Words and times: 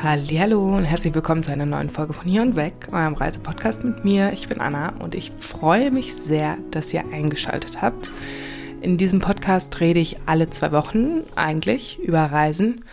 Hallo 0.00 0.76
und 0.76 0.84
herzlich 0.84 1.12
willkommen 1.12 1.42
zu 1.42 1.50
einer 1.50 1.66
neuen 1.66 1.90
Folge 1.90 2.12
von 2.12 2.28
Hier 2.28 2.42
und 2.42 2.54
Weg, 2.54 2.86
eurem 2.92 3.14
Reisepodcast 3.14 3.82
mit 3.82 4.04
mir. 4.04 4.32
Ich 4.32 4.46
bin 4.46 4.60
Anna 4.60 4.90
und 5.00 5.16
ich 5.16 5.32
freue 5.40 5.90
mich 5.90 6.14
sehr, 6.14 6.56
dass 6.70 6.94
ihr 6.94 7.02
eingeschaltet 7.12 7.82
habt. 7.82 8.08
In 8.80 8.96
diesem 8.96 9.18
Podcast 9.18 9.80
rede 9.80 9.98
ich 9.98 10.18
alle 10.24 10.50
zwei 10.50 10.70
Wochen 10.70 11.24
eigentlich 11.34 11.98
über 11.98 12.20
Reisen. 12.20 12.84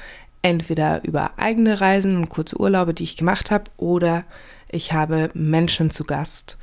Entweder 0.42 1.04
über 1.04 1.38
eigene 1.38 1.80
Reisen 1.80 2.18
und 2.18 2.30
kurze 2.30 2.60
Urlaube, 2.60 2.96
die 2.96 3.04
ich 3.04 3.18
gemacht 3.18 3.52
habe, 3.52 3.66
oder 3.78 4.24
ich 4.68 4.92
habe 4.92 5.30
Menschen 5.36 5.92
zu 5.92 6.06
Gast, 6.06 6.58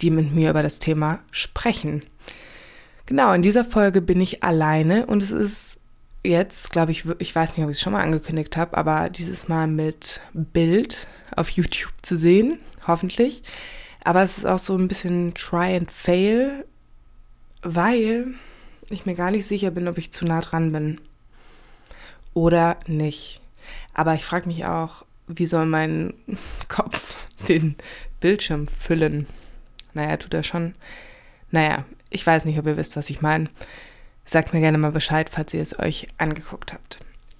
die 0.00 0.08
mit 0.08 0.34
mir 0.34 0.48
über 0.48 0.62
das 0.62 0.78
Thema 0.78 1.18
sprechen. 1.30 2.02
Genau, 3.04 3.34
in 3.34 3.42
dieser 3.42 3.66
Folge 3.66 4.00
bin 4.00 4.22
ich 4.22 4.42
alleine 4.42 5.04
und 5.04 5.22
es 5.22 5.30
ist 5.30 5.80
jetzt, 6.24 6.70
glaube 6.70 6.92
ich, 6.92 7.04
ich 7.18 7.34
weiß 7.34 7.56
nicht, 7.56 7.64
ob 7.64 7.70
ich 7.70 7.76
es 7.76 7.82
schon 7.82 7.92
mal 7.92 8.02
angekündigt 8.02 8.56
habe, 8.56 8.76
aber 8.76 9.10
dieses 9.10 9.48
Mal 9.48 9.66
mit 9.66 10.20
Bild 10.32 11.06
auf 11.36 11.50
YouTube 11.50 11.92
zu 12.02 12.16
sehen, 12.16 12.58
hoffentlich. 12.86 13.42
Aber 14.02 14.22
es 14.22 14.38
ist 14.38 14.46
auch 14.46 14.58
so 14.58 14.76
ein 14.76 14.88
bisschen 14.88 15.34
Try 15.34 15.76
and 15.76 15.90
Fail, 15.90 16.64
weil 17.62 18.34
ich 18.90 19.06
mir 19.06 19.14
gar 19.14 19.30
nicht 19.30 19.46
sicher 19.46 19.70
bin, 19.70 19.88
ob 19.88 19.98
ich 19.98 20.12
zu 20.12 20.24
nah 20.24 20.40
dran 20.40 20.72
bin 20.72 21.00
oder 22.34 22.78
nicht. 22.86 23.40
Aber 23.94 24.14
ich 24.14 24.24
frage 24.24 24.48
mich 24.48 24.64
auch, 24.64 25.04
wie 25.26 25.46
soll 25.46 25.66
mein 25.66 26.14
Kopf 26.68 27.26
den 27.48 27.76
Bildschirm 28.20 28.66
füllen? 28.68 29.26
Naja, 29.94 30.16
tut 30.16 30.34
er 30.34 30.42
schon. 30.42 30.74
Naja, 31.50 31.84
ich 32.10 32.26
weiß 32.26 32.44
nicht, 32.44 32.58
ob 32.58 32.66
ihr 32.66 32.76
wisst, 32.76 32.96
was 32.96 33.10
ich 33.10 33.22
meine. 33.22 33.48
Sagt 34.24 34.54
mir 34.54 34.60
gerne 34.60 34.78
mal 34.78 34.92
Bescheid, 34.92 35.28
falls 35.30 35.52
ihr 35.54 35.62
es 35.62 35.78
euch 35.78 36.08
angeguckt 36.18 36.72
habt. 36.72 36.98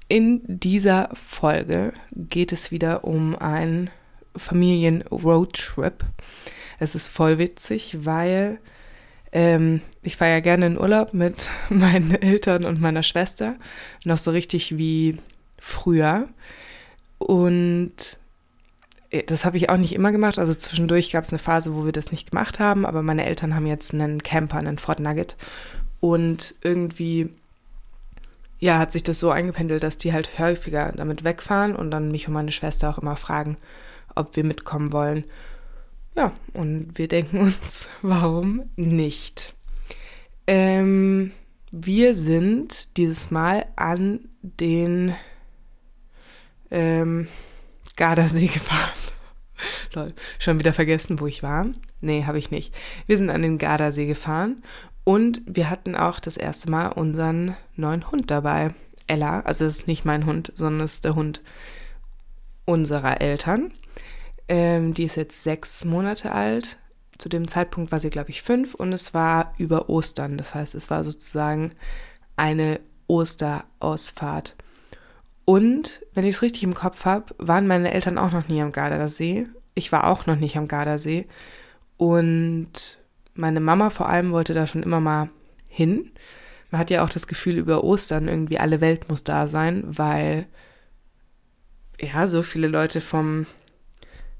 In 0.08 0.42
dieser 0.46 1.10
Folge 1.14 1.92
geht 2.12 2.52
es 2.52 2.70
wieder 2.70 3.04
um 3.04 3.36
einen 3.36 3.90
Familien-Roadtrip. 4.36 6.04
Es 6.78 6.94
ist 6.94 7.08
voll 7.08 7.38
witzig, 7.38 7.96
weil 8.04 8.58
ähm, 9.32 9.80
ich 10.02 10.16
fahre 10.16 10.32
ja 10.32 10.40
gerne 10.40 10.66
in 10.66 10.78
Urlaub 10.78 11.14
mit 11.14 11.48
meinen 11.70 12.14
Eltern 12.14 12.64
und 12.64 12.80
meiner 12.80 13.02
Schwester. 13.02 13.56
Noch 14.04 14.18
so 14.18 14.30
richtig 14.30 14.76
wie 14.76 15.18
früher. 15.58 16.28
Und 17.18 18.18
äh, 19.10 19.22
das 19.22 19.44
habe 19.44 19.56
ich 19.56 19.70
auch 19.70 19.76
nicht 19.76 19.94
immer 19.94 20.12
gemacht. 20.12 20.38
Also 20.38 20.54
zwischendurch 20.54 21.10
gab 21.10 21.24
es 21.24 21.30
eine 21.30 21.38
Phase, 21.38 21.74
wo 21.74 21.84
wir 21.84 21.92
das 21.92 22.10
nicht 22.10 22.30
gemacht 22.30 22.60
haben, 22.60 22.84
aber 22.84 23.02
meine 23.02 23.24
Eltern 23.24 23.54
haben 23.54 23.66
jetzt 23.66 23.94
einen 23.94 24.22
Camper, 24.22 24.58
einen 24.58 24.78
Ford 24.78 25.00
Nugget. 25.00 25.36
Und 26.04 26.54
irgendwie, 26.62 27.30
ja, 28.58 28.78
hat 28.78 28.92
sich 28.92 29.04
das 29.04 29.18
so 29.18 29.30
eingependelt, 29.30 29.82
dass 29.82 29.96
die 29.96 30.12
halt 30.12 30.38
häufiger 30.38 30.92
damit 30.92 31.24
wegfahren 31.24 31.74
und 31.74 31.90
dann 31.90 32.10
mich 32.10 32.28
und 32.28 32.34
meine 32.34 32.52
Schwester 32.52 32.90
auch 32.90 32.98
immer 32.98 33.16
fragen, 33.16 33.56
ob 34.14 34.36
wir 34.36 34.44
mitkommen 34.44 34.92
wollen. 34.92 35.24
Ja, 36.14 36.32
und 36.52 36.98
wir 36.98 37.08
denken 37.08 37.38
uns, 37.38 37.88
warum 38.02 38.64
nicht? 38.76 39.54
Ähm, 40.46 41.30
wir 41.70 42.14
sind 42.14 42.94
dieses 42.98 43.30
Mal 43.30 43.64
an 43.74 44.28
den 44.42 45.14
ähm, 46.70 47.28
Gardasee 47.96 48.46
gefahren. 48.52 48.90
Lol, 49.94 50.12
schon 50.38 50.58
wieder 50.58 50.74
vergessen, 50.74 51.18
wo 51.18 51.26
ich 51.26 51.42
war. 51.42 51.68
Nee, 52.02 52.24
habe 52.26 52.36
ich 52.36 52.50
nicht. 52.50 52.74
Wir 53.06 53.16
sind 53.16 53.30
an 53.30 53.40
den 53.40 53.56
Gardasee 53.56 54.04
gefahren 54.04 54.62
und 55.04 55.42
wir 55.46 55.68
hatten 55.70 55.94
auch 55.94 56.18
das 56.18 56.36
erste 56.36 56.70
Mal 56.70 56.88
unseren 56.88 57.56
neuen 57.76 58.10
Hund 58.10 58.30
dabei. 58.30 58.74
Ella, 59.06 59.40
also 59.40 59.66
das 59.66 59.80
ist 59.80 59.86
nicht 59.86 60.04
mein 60.06 60.24
Hund, 60.24 60.50
sondern 60.54 60.84
es 60.84 60.94
ist 60.94 61.04
der 61.04 61.14
Hund 61.14 61.42
unserer 62.64 63.20
Eltern. 63.20 63.72
Ähm, 64.48 64.94
die 64.94 65.04
ist 65.04 65.16
jetzt 65.16 65.42
sechs 65.42 65.84
Monate 65.84 66.32
alt. 66.32 66.78
Zu 67.18 67.28
dem 67.28 67.46
Zeitpunkt 67.46 67.92
war 67.92 68.00
sie, 68.00 68.10
glaube 68.10 68.30
ich, 68.30 68.42
fünf 68.42 68.74
und 68.74 68.92
es 68.92 69.14
war 69.14 69.54
über 69.58 69.88
Ostern. 69.88 70.38
Das 70.38 70.54
heißt, 70.54 70.74
es 70.74 70.90
war 70.90 71.04
sozusagen 71.04 71.72
eine 72.36 72.80
Osterausfahrt. 73.06 74.56
Und, 75.44 76.00
wenn 76.14 76.24
ich 76.24 76.36
es 76.36 76.42
richtig 76.42 76.62
im 76.62 76.74
Kopf 76.74 77.04
habe, 77.04 77.34
waren 77.38 77.66
meine 77.66 77.92
Eltern 77.92 78.16
auch 78.16 78.32
noch 78.32 78.48
nie 78.48 78.62
am 78.62 78.72
Gardasee. 78.72 79.46
Ich 79.74 79.92
war 79.92 80.06
auch 80.06 80.24
noch 80.26 80.36
nicht 80.36 80.56
am 80.56 80.68
Gardasee. 80.68 81.26
Und 81.98 82.98
meine 83.34 83.60
Mama 83.60 83.90
vor 83.90 84.08
allem 84.08 84.32
wollte 84.32 84.54
da 84.54 84.66
schon 84.66 84.82
immer 84.82 85.00
mal 85.00 85.28
hin. 85.66 86.10
Man 86.70 86.80
hat 86.80 86.90
ja 86.90 87.04
auch 87.04 87.10
das 87.10 87.26
Gefühl, 87.26 87.56
über 87.56 87.84
Ostern 87.84 88.28
irgendwie 88.28 88.58
alle 88.58 88.80
Welt 88.80 89.08
muss 89.08 89.24
da 89.24 89.46
sein, 89.46 89.84
weil 89.86 90.46
ja, 92.00 92.26
so 92.26 92.42
viele 92.42 92.66
Leute 92.66 93.00
vom, 93.00 93.46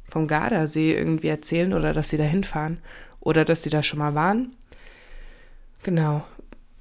vom 0.05 0.27
Gardasee 0.27 0.95
irgendwie 0.95 1.29
erzählen 1.29 1.73
oder 1.73 1.93
dass 1.93 2.09
sie 2.09 2.17
da 2.17 2.25
hinfahren 2.25 2.79
oder 3.21 3.45
dass 3.45 3.63
sie 3.63 3.71
da 3.71 3.83
schon 3.83 3.99
mal 3.99 4.15
waren. 4.15 4.55
Genau. 5.83 6.25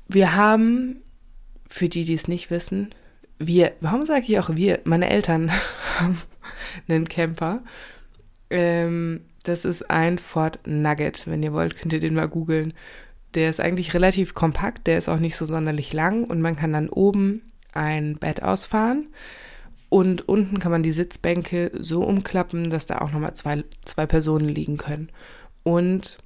Wir 0.08 0.36
haben, 0.36 1.02
für 1.68 1.90
die, 1.90 2.06
die 2.06 2.14
es 2.14 2.28
nicht 2.28 2.50
wissen, 2.50 2.94
wir, 3.40 3.74
warum 3.82 4.06
sage 4.06 4.26
ich 4.28 4.40
auch 4.40 4.56
wir? 4.56 4.80
Meine 4.84 5.10
Eltern 5.10 5.52
haben 6.00 6.22
einen 6.88 7.08
Camper. 7.08 7.62
Ähm, 8.50 9.26
das 9.44 9.66
ist 9.66 9.90
ein 9.90 10.18
Ford 10.18 10.60
Nugget. 10.66 11.28
Wenn 11.28 11.44
ihr 11.44 11.54
wollt, 11.54 11.78
könnt 11.78 11.94
ihr 11.94 12.00
den 12.00 12.16
mal 12.16 12.28
googeln. 12.28 12.74
Der 13.36 13.50
ist 13.50 13.60
eigentlich 13.60 13.94
relativ 13.94 14.34
kompakt, 14.34 14.88
der 14.88 14.98
ist 14.98 15.10
auch 15.10 15.20
nicht 15.20 15.36
so 15.36 15.46
sonderlich 15.46 15.92
lang 15.92 16.24
und 16.24 16.42
man 16.42 16.56
kann 16.56 16.74
dann 16.74 16.90
oben 16.90 17.42
ein 17.74 18.18
Bett 18.18 18.44
ausfahren 18.44 19.08
und 19.94 20.28
unten 20.28 20.58
kann 20.58 20.72
man 20.72 20.82
die 20.82 20.92
Sitzbänke 20.92 21.70
so 21.80 22.04
umklappen, 22.04 22.72
dass 22.72 22.88
da 22.88 22.98
auch 22.98 23.12
nochmal 23.12 23.36
zwei, 23.36 23.64
zwei 23.86 24.08
Personen 24.08 24.50
liegen 24.50 24.78
können. 24.78 25.12
Und 25.62 26.18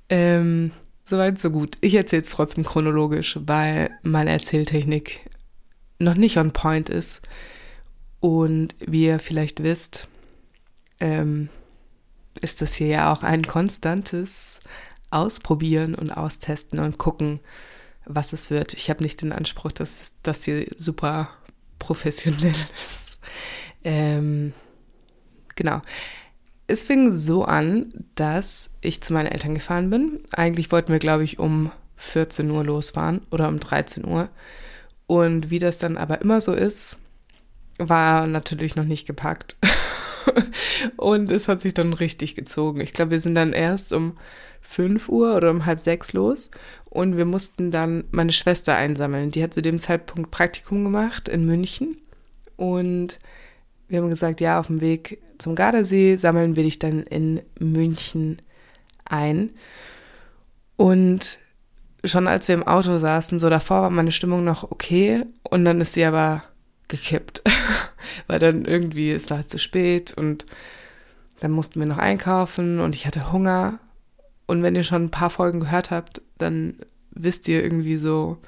Ähm, 0.09 0.73
Soweit, 1.09 1.39
so 1.39 1.51
gut. 1.51 1.79
Ich 1.83 1.95
erzähle 1.95 2.23
es 2.23 2.31
trotzdem 2.31 2.65
chronologisch, 2.65 3.39
weil 3.41 3.91
meine 4.03 4.31
Erzähltechnik 4.31 5.21
noch 6.01 6.17
nicht 6.17 6.37
on 6.37 6.51
point 6.51 6.89
ist. 6.89 7.23
Und 8.19 8.75
wie 8.85 9.05
ihr 9.05 9.21
vielleicht 9.21 9.63
wisst, 9.63 10.09
ähm, 11.01 11.49
ist 12.41 12.63
das 12.63 12.75
hier 12.75 12.89
ja 12.89 13.13
auch 13.13 13.23
ein 13.23 13.47
konstantes 13.47 14.61
Ausprobieren 15.11 15.95
und 15.95 16.11
Austesten 16.11 16.79
und 16.79 16.99
gucken, 16.99 17.41
was 18.05 18.33
es 18.33 18.51
wird. 18.51 18.75
Ich 18.75 18.91
habe 18.91 19.03
nicht 19.03 19.23
den 19.23 19.33
Anspruch, 19.33 19.73
dass 19.73 20.13
das 20.23 20.45
hier 20.45 20.67
super 20.77 21.31
professionell 21.79 22.55
ist. 22.93 23.19
Ähm, 23.85 24.53
genau. 25.55 25.83
Es 26.67 26.83
fing 26.83 27.13
so 27.13 27.45
an, 27.45 27.93
dass 28.17 28.71
ich 28.81 29.01
zu 29.01 29.13
meinen 29.13 29.27
Eltern 29.27 29.55
gefahren 29.55 29.91
bin. 29.91 30.21
Eigentlich 30.33 30.73
wollten 30.73 30.93
wir, 30.93 30.99
glaube 30.99 31.25
ich, 31.25 31.39
um 31.39 31.71
14 31.97 32.51
Uhr 32.51 32.65
losfahren 32.65 33.23
oder 33.31 33.49
um 33.49 33.61
13 33.61 34.05
Uhr. 34.05 34.29
Und 35.07 35.51
wie 35.51 35.61
das 35.61 35.79
dann 35.79 35.97
aber 35.97 36.21
immer 36.21 36.41
so 36.41 36.53
ist, 36.53 36.99
war 37.79 38.27
natürlich 38.27 38.75
noch 38.75 38.85
nicht 38.85 39.07
gepackt. 39.07 39.57
und 40.97 41.31
es 41.31 41.49
hat 41.49 41.61
sich 41.61 41.75
dann 41.75 41.93
richtig 41.93 42.35
gezogen. 42.35 42.81
Ich 42.81 42.93
glaube, 42.93 43.13
wir 43.13 43.21
sind 43.21 43.35
dann 43.35 43.53
erst 43.53 43.93
um 43.93 44.17
5 44.63 45.09
Uhr 45.09 45.37
oder 45.37 45.51
um 45.51 45.67
halb 45.67 45.79
sechs 45.79 46.13
los 46.13 46.51
und 46.87 47.17
wir 47.17 47.25
mussten 47.25 47.71
dann 47.71 48.05
meine 48.11 48.33
Schwester 48.33 48.75
einsammeln. 48.75 49.31
Die 49.31 49.43
hat 49.43 49.55
zu 49.55 49.63
dem 49.63 49.79
Zeitpunkt 49.79 50.31
Praktikum 50.31 50.85
gemacht 50.85 51.29
in 51.29 51.47
München 51.47 51.99
und 52.57 53.19
wir 53.89 53.99
haben 53.99 54.09
gesagt, 54.09 54.41
ja, 54.41 54.59
auf 54.59 54.67
dem 54.67 54.81
Weg 54.81 55.23
zum 55.39 55.55
Gardasee 55.55 56.17
sammeln 56.17 56.57
wir 56.57 56.65
dich 56.65 56.79
dann 56.79 57.03
in 57.03 57.41
München 57.59 58.43
ein. 59.05 59.53
Und 60.77 61.39
schon 62.05 62.27
als 62.27 62.49
wir 62.49 62.55
im 62.55 62.67
Auto 62.67 62.99
saßen, 62.99 63.39
so 63.39 63.49
davor 63.49 63.83
war 63.83 63.91
meine 63.91 64.13
Stimmung 64.13 64.45
noch 64.45 64.71
okay 64.71 65.25
und 65.43 65.65
dann 65.65 65.81
ist 65.81 65.93
sie 65.93 66.05
aber 66.05 66.43
gekippt, 66.89 67.43
weil 68.27 68.39
dann 68.39 68.65
irgendwie, 68.65 69.11
es 69.11 69.31
war 69.31 69.47
zu 69.49 69.59
spät 69.59 70.13
und 70.15 70.47
dann 71.41 71.51
mussten 71.51 71.81
wir 71.81 71.87
noch 71.87 71.99
einkaufen 71.99 72.81
und 72.81 72.95
ich 72.95 73.07
hatte 73.07 73.33
Hunger. 73.33 73.79
Und 74.47 74.63
wenn 74.63 74.77
ihr 74.77 74.85
schon 74.85 75.05
ein 75.05 75.11
paar 75.11 75.31
Folgen 75.31 75.61
gehört 75.61 75.91
habt, 75.91 76.23
dann 76.39 76.79
wisst 77.11 77.49
ihr 77.49 77.63
irgendwie 77.63 77.97
so, 77.97 78.39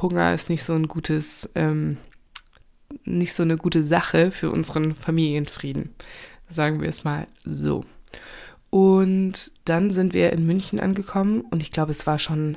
Hunger 0.00 0.32
ist 0.32 0.48
nicht 0.48 0.62
so 0.62 0.74
ein 0.74 0.86
gutes, 0.86 1.50
ähm, 1.54 1.96
nicht 3.04 3.34
so 3.34 3.42
eine 3.42 3.56
gute 3.56 3.82
Sache 3.82 4.30
für 4.30 4.50
unseren 4.50 4.94
Familienfrieden. 4.94 5.94
Sagen 6.48 6.80
wir 6.80 6.88
es 6.88 7.04
mal 7.04 7.26
so. 7.44 7.84
Und 8.70 9.50
dann 9.64 9.90
sind 9.90 10.14
wir 10.14 10.32
in 10.32 10.46
München 10.46 10.80
angekommen 10.80 11.40
und 11.40 11.62
ich 11.62 11.72
glaube, 11.72 11.90
es 11.90 12.06
war 12.06 12.18
schon 12.18 12.56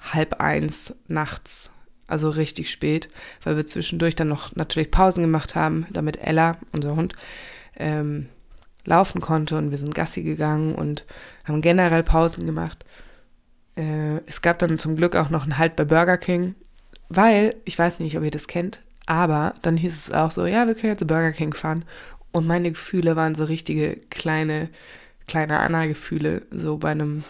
halb 0.00 0.34
eins 0.40 0.94
nachts, 1.06 1.70
also 2.06 2.30
richtig 2.30 2.70
spät, 2.70 3.08
weil 3.44 3.56
wir 3.56 3.66
zwischendurch 3.66 4.14
dann 4.14 4.28
noch 4.28 4.54
natürlich 4.56 4.90
Pausen 4.90 5.22
gemacht 5.22 5.54
haben, 5.54 5.86
damit 5.90 6.18
Ella, 6.18 6.58
unser 6.72 6.96
Hund, 6.96 7.14
ähm, 7.76 8.28
laufen 8.84 9.20
konnte 9.20 9.56
und 9.56 9.70
wir 9.70 9.78
sind 9.78 9.94
Gassi 9.94 10.22
gegangen 10.22 10.74
und 10.74 11.04
haben 11.44 11.62
generell 11.62 12.02
Pausen 12.02 12.46
gemacht. 12.46 12.84
Äh, 13.76 14.18
es 14.26 14.42
gab 14.42 14.58
dann 14.58 14.78
zum 14.78 14.96
Glück 14.96 15.16
auch 15.16 15.30
noch 15.30 15.44
einen 15.44 15.58
Halt 15.58 15.76
bei 15.76 15.84
Burger 15.84 16.18
King, 16.18 16.54
weil, 17.08 17.54
ich 17.64 17.78
weiß 17.78 18.00
nicht, 18.00 18.16
ob 18.16 18.24
ihr 18.24 18.30
das 18.30 18.48
kennt, 18.48 18.80
aber 19.06 19.54
dann 19.62 19.76
hieß 19.76 19.92
es 19.92 20.12
auch 20.12 20.30
so, 20.30 20.46
ja, 20.46 20.66
wir 20.66 20.74
können 20.74 20.92
jetzt 20.92 21.00
zu 21.00 21.06
Burger 21.06 21.32
King 21.32 21.54
fahren. 21.54 21.84
Und 22.32 22.46
meine 22.46 22.72
Gefühle 22.72 23.14
waren 23.16 23.34
so 23.34 23.44
richtige 23.44 23.96
kleine, 24.10 24.70
kleine 25.26 25.58
Anna-Gefühle, 25.60 26.42
so 26.50 26.78
bei 26.78 26.90
einem, 26.90 27.24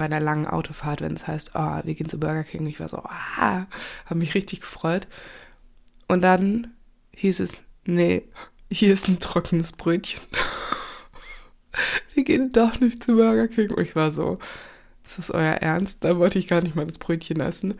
bei 0.00 0.06
einer 0.06 0.18
langen 0.18 0.46
Autofahrt, 0.46 1.02
wenn 1.02 1.12
es 1.12 1.26
heißt, 1.26 1.50
oh, 1.52 1.80
wir 1.84 1.94
gehen 1.94 2.08
zu 2.08 2.18
Burger 2.18 2.42
King. 2.42 2.64
Ich 2.66 2.80
war 2.80 2.88
so, 2.88 3.02
ah, 3.04 3.66
habe 4.06 4.18
mich 4.18 4.34
richtig 4.34 4.62
gefreut. 4.62 5.06
Und 6.08 6.22
dann 6.22 6.68
hieß 7.16 7.38
es, 7.40 7.64
nee, 7.84 8.22
hier 8.70 8.94
ist 8.94 9.08
ein 9.08 9.20
trockenes 9.20 9.72
Brötchen. 9.72 10.22
wir 12.14 12.24
gehen 12.24 12.50
doch 12.50 12.80
nicht 12.80 13.04
zu 13.04 13.16
Burger 13.16 13.46
King. 13.46 13.72
Und 13.72 13.82
ich 13.82 13.94
war 13.94 14.10
so, 14.10 14.38
ist 15.04 15.18
das 15.18 15.30
euer 15.30 15.56
Ernst? 15.56 16.02
Da 16.02 16.18
wollte 16.18 16.38
ich 16.38 16.48
gar 16.48 16.62
nicht 16.62 16.76
mal 16.76 16.86
das 16.86 16.96
Brötchen 16.96 17.40
essen. 17.40 17.74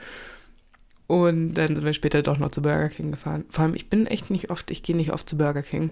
Und 1.06 1.54
dann 1.54 1.74
sind 1.74 1.86
wir 1.86 1.94
später 1.94 2.22
doch 2.22 2.36
noch 2.36 2.50
zu 2.50 2.60
Burger 2.60 2.90
King 2.90 3.12
gefahren. 3.12 3.46
Vor 3.48 3.64
allem, 3.64 3.74
ich 3.74 3.88
bin 3.88 4.06
echt 4.06 4.28
nicht 4.28 4.50
oft, 4.50 4.70
ich 4.70 4.82
gehe 4.82 4.94
nicht 4.94 5.14
oft 5.14 5.26
zu 5.26 5.38
Burger 5.38 5.62
King. 5.62 5.90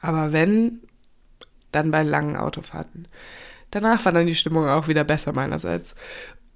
Aber 0.00 0.32
wenn, 0.32 0.80
dann 1.70 1.92
bei 1.92 2.02
langen 2.02 2.36
Autofahrten. 2.36 3.06
Danach 3.70 4.04
war 4.04 4.12
dann 4.12 4.26
die 4.26 4.34
Stimmung 4.34 4.68
auch 4.68 4.88
wieder 4.88 5.04
besser 5.04 5.32
meinerseits. 5.32 5.94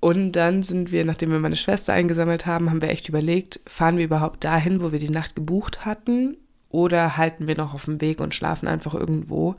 Und 0.00 0.32
dann 0.32 0.62
sind 0.62 0.92
wir, 0.92 1.04
nachdem 1.04 1.30
wir 1.30 1.38
meine 1.38 1.56
Schwester 1.56 1.92
eingesammelt 1.92 2.46
haben, 2.46 2.70
haben 2.70 2.80
wir 2.80 2.88
echt 2.88 3.08
überlegt, 3.08 3.60
fahren 3.66 3.98
wir 3.98 4.04
überhaupt 4.04 4.44
dahin, 4.44 4.80
wo 4.80 4.92
wir 4.92 4.98
die 4.98 5.10
Nacht 5.10 5.34
gebucht 5.36 5.84
hatten, 5.84 6.38
oder 6.70 7.16
halten 7.16 7.48
wir 7.48 7.56
noch 7.56 7.74
auf 7.74 7.84
dem 7.84 8.00
Weg 8.00 8.20
und 8.20 8.34
schlafen 8.34 8.68
einfach 8.68 8.94
irgendwo. 8.94 9.56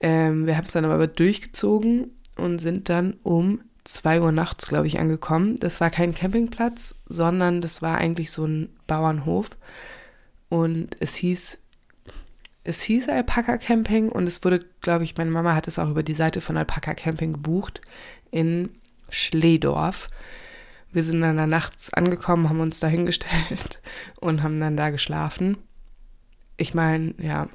Ähm, 0.00 0.46
wir 0.46 0.56
haben 0.56 0.64
es 0.64 0.72
dann 0.72 0.84
aber 0.84 1.06
durchgezogen 1.06 2.16
und 2.36 2.60
sind 2.60 2.88
dann 2.88 3.14
um 3.22 3.60
2 3.84 4.22
Uhr 4.22 4.32
nachts, 4.32 4.68
glaube 4.68 4.86
ich, 4.86 4.98
angekommen. 4.98 5.56
Das 5.56 5.80
war 5.80 5.90
kein 5.90 6.14
Campingplatz, 6.14 7.02
sondern 7.08 7.60
das 7.60 7.82
war 7.82 7.98
eigentlich 7.98 8.30
so 8.30 8.44
ein 8.44 8.70
Bauernhof. 8.86 9.50
Und 10.48 10.96
es 11.00 11.14
hieß, 11.14 11.58
es 12.68 12.82
hieß 12.82 13.08
Alpaka 13.08 13.56
Camping 13.56 14.10
und 14.10 14.26
es 14.26 14.44
wurde, 14.44 14.62
glaube 14.82 15.02
ich, 15.02 15.16
meine 15.16 15.30
Mama 15.30 15.54
hat 15.54 15.68
es 15.68 15.78
auch 15.78 15.88
über 15.88 16.02
die 16.02 16.12
Seite 16.12 16.42
von 16.42 16.58
Alpaka 16.58 16.92
Camping 16.92 17.32
gebucht 17.32 17.80
in 18.30 18.76
Schledorf. 19.08 20.10
Wir 20.92 21.02
sind 21.02 21.22
dann 21.22 21.38
da 21.38 21.46
nachts 21.46 21.90
angekommen, 21.94 22.50
haben 22.50 22.60
uns 22.60 22.78
da 22.78 22.86
hingestellt 22.86 23.80
und 24.20 24.42
haben 24.42 24.60
dann 24.60 24.76
da 24.76 24.90
geschlafen. 24.90 25.56
Ich 26.58 26.74
meine, 26.74 27.14
ja, 27.16 27.48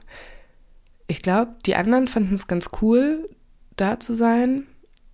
ich 1.05 1.21
glaube, 1.21 1.53
die 1.67 1.75
anderen 1.75 2.07
fanden 2.07 2.33
es 2.33 2.47
ganz 2.47 2.71
cool, 2.81 3.29
da 3.75 3.99
zu 3.99 4.15
sein. 4.15 4.65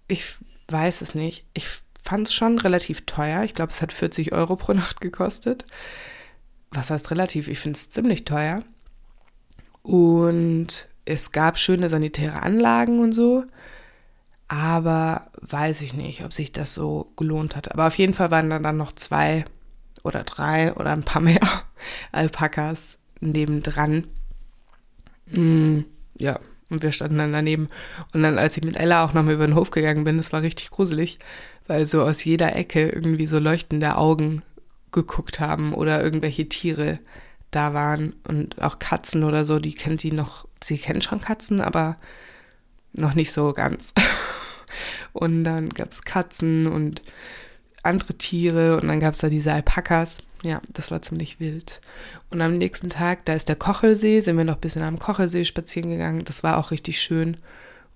Ich 0.08 0.38
weiß 0.70 1.02
es 1.02 1.14
nicht. 1.14 1.46
Ich 1.54 1.68
fand 2.06 2.28
es 2.28 2.34
schon 2.34 2.58
relativ 2.58 3.06
teuer. 3.06 3.44
Ich 3.44 3.54
glaube, 3.54 3.74
es 3.74 3.82
hat 3.82 3.92
40 3.92 4.32
Euro 4.32 4.56
pro 4.56 4.72
Nacht 4.72 5.02
gekostet. 5.02 5.66
Was 6.72 6.90
heißt 6.90 7.12
relativ? 7.12 7.50
Ich 7.50 7.60
finde 7.60 7.76
es 7.76 7.90
ziemlich 7.90 8.24
teuer. 8.24 8.64
Und 9.82 10.88
es 11.06 11.32
gab 11.32 11.58
schöne 11.58 11.90
sanitäre 11.90 12.44
Anlagen 12.44 13.00
und 13.00 13.14
so. 13.14 13.46
Aber 14.48 15.32
weiß 15.42 15.82
ich 15.84 15.94
nicht, 15.94 16.24
ob 16.24 16.34
sich 16.34 16.52
das 16.52 16.74
so 16.74 17.12
gelohnt 17.16 17.56
hat. 17.56 17.72
Aber 17.72 17.88
auf 17.88 17.98
jeden 17.98 18.14
Fall 18.14 18.32
waren 18.32 18.50
dann, 18.50 18.64
dann 18.64 18.78
noch 18.78 18.92
zwei 18.92 19.46
oder 20.04 20.24
drei 20.24 20.74
oder 20.74 20.92
ein 20.92 21.04
paar 21.04 21.22
mehr 21.24 21.40
Alpakas 22.12 22.98
nebendran. 23.20 24.08
Mm, 25.28 25.82
ja, 26.18 26.40
und 26.70 26.84
wir 26.84 26.92
standen 26.92 27.18
dann 27.18 27.34
daneben. 27.34 27.70
Und 28.14 28.24
dann, 28.24 28.38
als 28.38 28.58
ich 28.58 28.64
mit 28.64 28.78
Ella 28.78 29.04
auch 29.04 29.14
nochmal 29.14 29.34
über 29.34 29.48
den 29.48 29.56
Hof 29.56 29.72
gegangen 29.72 30.04
bin, 30.04 30.18
das 30.18 30.32
war 30.32 30.42
richtig 30.42 30.70
gruselig, 30.72 31.20
weil 31.68 31.86
so 31.86 32.04
aus 32.04 32.24
jeder 32.24 32.56
Ecke 32.56 32.90
irgendwie 32.90 33.28
so 33.28 33.40
leuchtende 33.40 33.98
Augen 33.98 34.44
geguckt 34.92 35.40
haben 35.40 35.74
oder 35.74 36.04
irgendwelche 36.04 36.50
Tiere 36.50 37.00
da 37.52 37.74
waren 37.74 38.14
und 38.28 38.62
auch 38.62 38.80
Katzen 38.80 39.24
oder 39.24 39.46
so, 39.46 39.60
die 39.60 39.74
kennt 39.74 40.04
die 40.04 40.12
noch, 40.12 40.48
sie 40.64 40.78
kennen 40.78 41.02
schon 41.02 41.22
Katzen, 41.22 41.62
aber 41.62 41.98
noch 42.94 43.16
nicht 43.16 43.32
so 43.32 43.54
ganz. 43.54 43.94
und 45.14 45.44
dann 45.44 45.70
gab 45.70 45.92
es 45.92 46.04
Katzen 46.04 46.68
und 46.68 47.02
andere 47.84 48.14
Tiere 48.16 48.80
und 48.80 48.88
dann 48.88 49.00
gab 49.00 49.14
es 49.14 49.22
da 49.22 49.30
diese 49.30 49.54
Alpakas. 49.54 50.20
Ja, 50.44 50.62
das 50.72 50.90
war 50.90 51.02
ziemlich 51.02 51.40
wild. 51.40 51.82
Und 52.30 52.42
am 52.42 52.58
nächsten 52.58 52.90
Tag, 52.90 53.26
da 53.26 53.34
ist 53.34 53.50
der 53.50 53.58
Kochelsee, 53.58 54.22
sind 54.22 54.38
wir 54.38 54.46
noch 54.46 54.56
ein 54.56 54.62
bisschen 54.62 54.84
am 54.84 55.00
Kochelsee 55.00 55.44
spazieren 55.44 55.90
gegangen. 55.90 56.24
Das 56.24 56.44
war 56.44 56.58
auch 56.58 56.72
richtig 56.72 57.02
schön. 57.02 57.38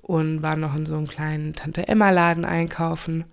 Und 0.02 0.42
waren 0.42 0.60
noch 0.60 0.76
in 0.76 0.86
so 0.86 0.96
einem 0.96 1.08
kleinen 1.08 1.54
Tante-Emma-Laden 1.54 2.44
einkaufen. 2.44 3.24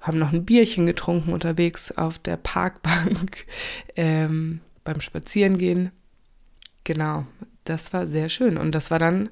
Haben 0.00 0.18
noch 0.18 0.32
ein 0.32 0.44
Bierchen 0.44 0.86
getrunken 0.86 1.32
unterwegs 1.32 1.90
auf 1.90 2.18
der 2.20 2.36
Parkbank 2.36 3.44
ähm, 3.96 4.60
beim 4.84 5.00
Spazierengehen. 5.00 5.90
Genau, 6.84 7.26
das 7.64 7.92
war 7.92 8.06
sehr 8.06 8.28
schön. 8.28 8.56
Und 8.56 8.72
das 8.74 8.90
war 8.90 8.98
dann 8.98 9.30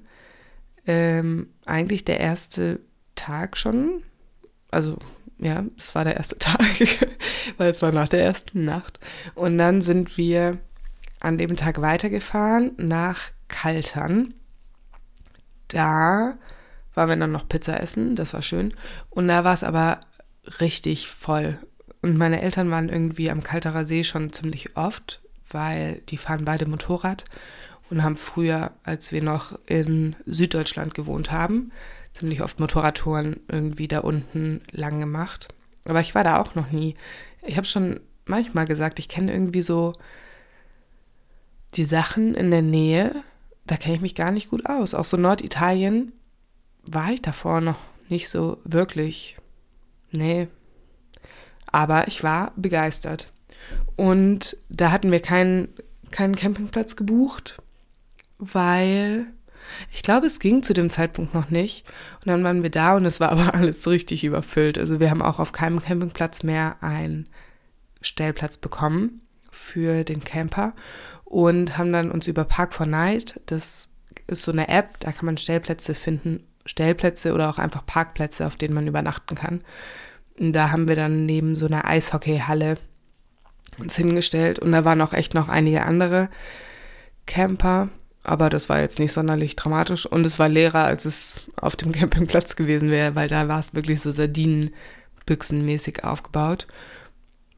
ähm, 0.87 1.49
eigentlich 1.65 2.05
der 2.05 2.21
erste 2.21 2.81
Tag 3.15 3.57
schon. 3.57 4.03
Also 4.71 4.99
ja, 5.39 5.65
es 5.77 5.95
war 5.95 6.05
der 6.05 6.17
erste 6.17 6.39
Tag, 6.39 6.61
weil 7.57 7.71
es 7.71 7.83
war 7.83 7.93
nach 7.93 8.09
der 8.09 8.25
ersten 8.25 8.65
Nacht. 8.65 8.99
Und 9.35 9.59
dann 9.59 9.81
sind 9.83 10.17
wir 10.17 10.59
an 11.21 11.39
dem 11.39 11.57
Tag 11.57 11.81
weitergefahren 11.81 12.73
nach 12.77 13.31
Kaltern. 13.49 14.35
Da 15.69 16.39
waren 16.95 17.09
wir 17.09 17.17
dann 17.17 17.33
noch 17.33 17.49
Pizza 17.49 17.81
essen, 17.81 18.17
das 18.17 18.33
war 18.35 18.43
schön. 18.43 18.73
Und 19.11 19.29
da 19.29 19.45
war 19.45 19.55
es 19.55 19.63
aber 19.63 20.01
richtig 20.61 21.09
voll. 21.09 21.59
Und 22.03 22.17
meine 22.17 22.41
Eltern 22.43 22.71
waren 22.71 22.89
irgendwie 22.89 23.31
am 23.31 23.43
Kalterer 23.43 23.85
See 23.85 24.05
schon 24.05 24.33
ziemlich 24.33 24.77
oft, 24.77 25.21
weil 25.51 26.03
die 26.09 26.17
fahren 26.17 26.45
beide 26.45 26.67
Motorrad. 26.67 27.25
und 27.91 28.03
haben 28.03 28.17
früher, 28.17 28.73
als 28.85 29.13
wir 29.13 29.23
noch 29.23 29.59
in 29.67 30.15
Süddeutschland 30.27 30.95
gewohnt 30.95 31.31
haben, 31.31 31.73
ziemlich 32.13 32.43
oft 32.43 32.61
Motorradtouren 32.61 33.41
irgendwie 33.49 33.89
da 33.89 34.01
unten 34.01 34.61
lang 34.73 35.01
gemacht. 35.01 35.49
Aber 35.85 36.01
ich 36.01 36.15
war 36.15 36.25
da 36.25 36.39
auch 36.39 36.55
noch 36.55 36.71
nie. 36.71 36.97
Ich 37.47 37.57
habe 37.57 37.67
schon 37.67 38.01
manchmal 38.27 38.67
gesagt, 38.67 38.99
ich 38.99 39.09
kenne 39.09 39.33
irgendwie 39.33 39.63
so 39.63 39.95
die 41.75 41.85
Sachen 41.85 42.35
in 42.35 42.51
der 42.51 42.63
Nähe, 42.63 43.23
da 43.67 43.77
kenne 43.77 43.97
ich 43.97 44.01
mich 44.03 44.15
gar 44.15 44.33
nicht 44.33 44.51
gut 44.51 44.67
aus. 44.67 44.95
Auch 44.95 45.05
so 45.05 45.17
Norditalien 45.17 46.13
war 46.91 47.13
ich 47.13 47.23
davor 47.23 47.61
noch 47.61 47.79
nicht 48.09 48.29
so 48.29 48.59
wirklich. 48.65 49.37
Nee. 50.11 50.49
Aber 51.67 52.09
ich 52.09 52.23
war 52.23 52.53
begeistert. 52.57 53.33
Und 53.97 54.57
da 54.69 54.91
hatten 54.91 55.11
wir 55.11 55.21
keinen, 55.21 55.75
keinen 56.11 56.37
Campingplatz 56.37 56.97
gebucht, 56.97 57.59
weil 58.39 59.27
ich 59.93 60.03
glaube, 60.03 60.27
es 60.27 60.41
ging 60.41 60.63
zu 60.63 60.73
dem 60.73 60.91
Zeitpunkt 60.91 61.35
noch 61.35 61.51
nicht. 61.51 61.85
Und 62.21 62.29
dann 62.29 62.45
waren 62.45 62.63
wir 62.63 62.71
da 62.71 62.97
und 62.97 63.05
es 63.05 63.21
war 63.21 63.31
aber 63.33 63.55
alles 63.55 63.87
richtig 63.87 64.25
überfüllt. 64.25 64.79
Also 64.79 65.01
wir 65.01 65.11
haben 65.11 65.23
auch 65.23 65.39
auf 65.39 65.53
keinem 65.53 65.81
Campingplatz 65.81 66.43
mehr 66.43 66.77
einen 66.81 67.29
Stellplatz 68.01 68.57
bekommen 68.57 69.23
für 69.51 70.05
den 70.05 70.21
Camper 70.21 70.75
und 71.25 71.77
haben 71.77 71.93
dann 71.93 72.11
uns 72.11 72.27
über 72.27 72.45
Park 72.45 72.73
for 72.73 72.87
Night, 72.87 73.41
das 73.47 73.91
ist 74.27 74.43
so 74.43 74.53
eine 74.53 74.69
App, 74.69 75.01
da 75.01 75.13
kann 75.13 75.27
man 75.27 75.37
Stellplätze 75.37 75.95
finden, 75.95 76.47
Stellplätze 76.65 77.35
oder 77.35 77.51
auch 77.51 77.59
einfach 77.59 77.85
Parkplätze, 77.85 78.47
auf 78.47 78.57
denen 78.57 78.75
man 78.75 78.87
übernachten 78.87 79.35
kann. 79.35 79.61
Und 80.39 80.53
da 80.53 80.71
haben 80.71 80.87
wir 80.87 80.97
dann 80.97 81.27
neben 81.27 81.57
so 81.57 81.67
einer 81.67 81.87
Eishockeyhalle 81.87 82.79
uns 83.81 83.97
hingestellt 83.97 84.59
und 84.59 84.73
da 84.73 84.85
waren 84.85 85.01
auch 85.01 85.13
echt 85.13 85.35
noch 85.35 85.49
einige 85.49 85.85
andere 85.85 86.29
Camper, 87.27 87.89
aber 88.25 88.51
das 88.51 88.69
war 88.69 88.81
jetzt 88.81 88.99
nicht 88.99 89.13
sonderlich 89.13 89.57
dramatisch 89.57 90.07
und 90.07 90.27
es 90.27 90.39
war 90.39 90.49
leerer, 90.49 90.85
als 90.85 91.05
es 91.05 91.43
auf 91.57 91.77
dem 91.77 91.93
Campingplatz 91.99 92.57
gewesen 92.57 92.91
wäre, 92.91 93.15
weil 93.15 93.29
da 93.29 93.49
war 93.49 93.61
es 93.61 93.75
wirklich 93.75 94.01
so 94.01 94.11
Sardinenbüchsenmäßig 94.11 96.05
aufgebaut. 96.05 96.67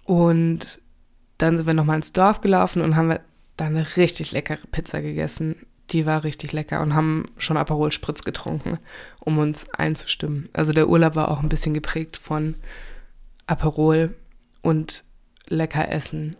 Und 0.04 0.80
dann 1.38 1.56
sind 1.56 1.66
wir 1.66 1.74
nochmal 1.74 1.96
ins 1.96 2.12
Dorf 2.12 2.40
gelaufen 2.40 2.82
und 2.82 2.96
haben 2.96 3.16
da 3.56 3.66
eine 3.66 3.96
richtig 3.96 4.32
leckere 4.32 4.58
Pizza 4.72 5.00
gegessen. 5.00 5.66
Die 5.90 6.06
war 6.06 6.24
richtig 6.24 6.52
lecker 6.52 6.80
und 6.82 6.94
haben 6.94 7.26
schon 7.36 7.56
Aperol 7.56 7.90
Spritz 7.90 8.22
getrunken, 8.22 8.78
um 9.20 9.38
uns 9.38 9.68
einzustimmen. 9.70 10.48
Also 10.52 10.72
der 10.72 10.88
Urlaub 10.88 11.14
war 11.16 11.30
auch 11.30 11.42
ein 11.42 11.48
bisschen 11.48 11.74
geprägt 11.74 12.16
von 12.16 12.54
Aperol 13.46 14.14
und 14.62 15.04
lecker 15.50 15.90
essen. 15.90 16.36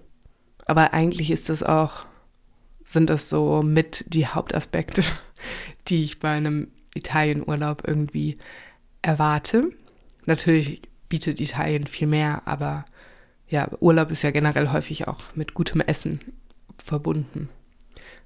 Aber 0.65 0.95
eigentlich 0.95 1.31
ist 1.31 1.51
das 1.51 1.63
auch, 1.63 2.07
sind 2.85 3.11
das 3.11 3.29
so 3.29 3.63
mit 3.63 4.05
die 4.09 4.27
Hauptaspekte, 4.27 5.03
die 5.89 6.05
ich 6.05 6.21
bei 6.21 6.31
einem 6.31 6.69
Italienurlaub 6.95 7.87
irgendwie 7.87 8.39
erwarte. 9.03 9.71
Natürlich 10.27 10.83
bietet 11.09 11.41
Italien 11.41 11.87
viel 11.87 12.07
mehr, 12.07 12.43
aber 12.47 12.85
ja, 13.49 13.69
Urlaub 13.81 14.11
ist 14.11 14.23
ja 14.23 14.31
generell 14.31 14.71
häufig 14.71 15.09
auch 15.09 15.19
mit 15.35 15.55
gutem 15.55 15.81
Essen 15.81 16.21
verbunden, 16.79 17.49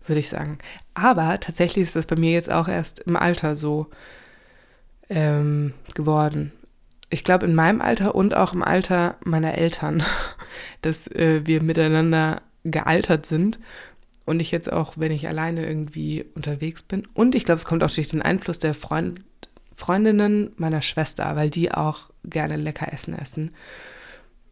würde 0.07 0.21
ich 0.21 0.29
sagen. 0.29 0.59
Aber 0.93 1.41
tatsächlich 1.41 1.85
ist 1.85 1.97
das 1.97 2.07
bei 2.07 2.17
mir 2.17 2.33
jetzt 2.33 2.51
auch 2.51 2.69
erst 2.69 3.01
im 3.01 3.17
Alter 3.17 3.57
so 3.57 3.89
ähm, 5.09 5.73
geworden. 5.95 6.53
Ich 7.11 7.25
glaube, 7.25 7.47
in 7.47 7.55
meinem 7.55 7.81
Alter 7.81 8.15
und 8.15 8.35
auch 8.35 8.53
im 8.53 8.63
Alter 8.63 9.17
meiner 9.25 9.57
Eltern, 9.57 10.03
dass 10.83 11.07
äh, 11.09 11.43
wir 11.45 11.63
miteinander 11.63 12.43
gealtert 12.65 13.27
sind 13.27 13.59
und 14.25 14.41
ich 14.41 14.51
jetzt 14.51 14.73
auch, 14.73 14.95
wenn 14.97 15.13
ich 15.13 15.29
alleine 15.29 15.67
irgendwie 15.67 16.25
unterwegs 16.35 16.83
bin. 16.83 17.07
Und 17.13 17.35
ich 17.35 17.45
glaube, 17.45 17.59
es 17.59 17.67
kommt 17.67 17.85
auch 17.85 17.91
durch 17.91 18.09
den 18.09 18.23
Einfluss 18.23 18.59
der 18.59 18.75
Freund, 18.75 19.21
Freundinnen 19.75 20.53
meiner 20.57 20.81
Schwester, 20.81 21.37
weil 21.37 21.51
die 21.51 21.73
auch 21.73 22.11
gerne 22.25 22.57
lecker 22.57 22.93
Essen 22.93 23.19
essen. 23.19 23.51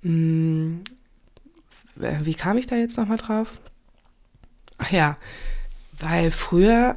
Hm, 0.03 0.83
wie 1.95 2.35
kam 2.35 2.59
ich 2.59 2.67
da 2.67 2.77
jetzt 2.77 2.99
nochmal 2.99 3.19
drauf? 3.19 3.61
Ach 4.79 4.91
ja, 4.91 5.17
weil 5.99 6.31
früher 6.31 6.97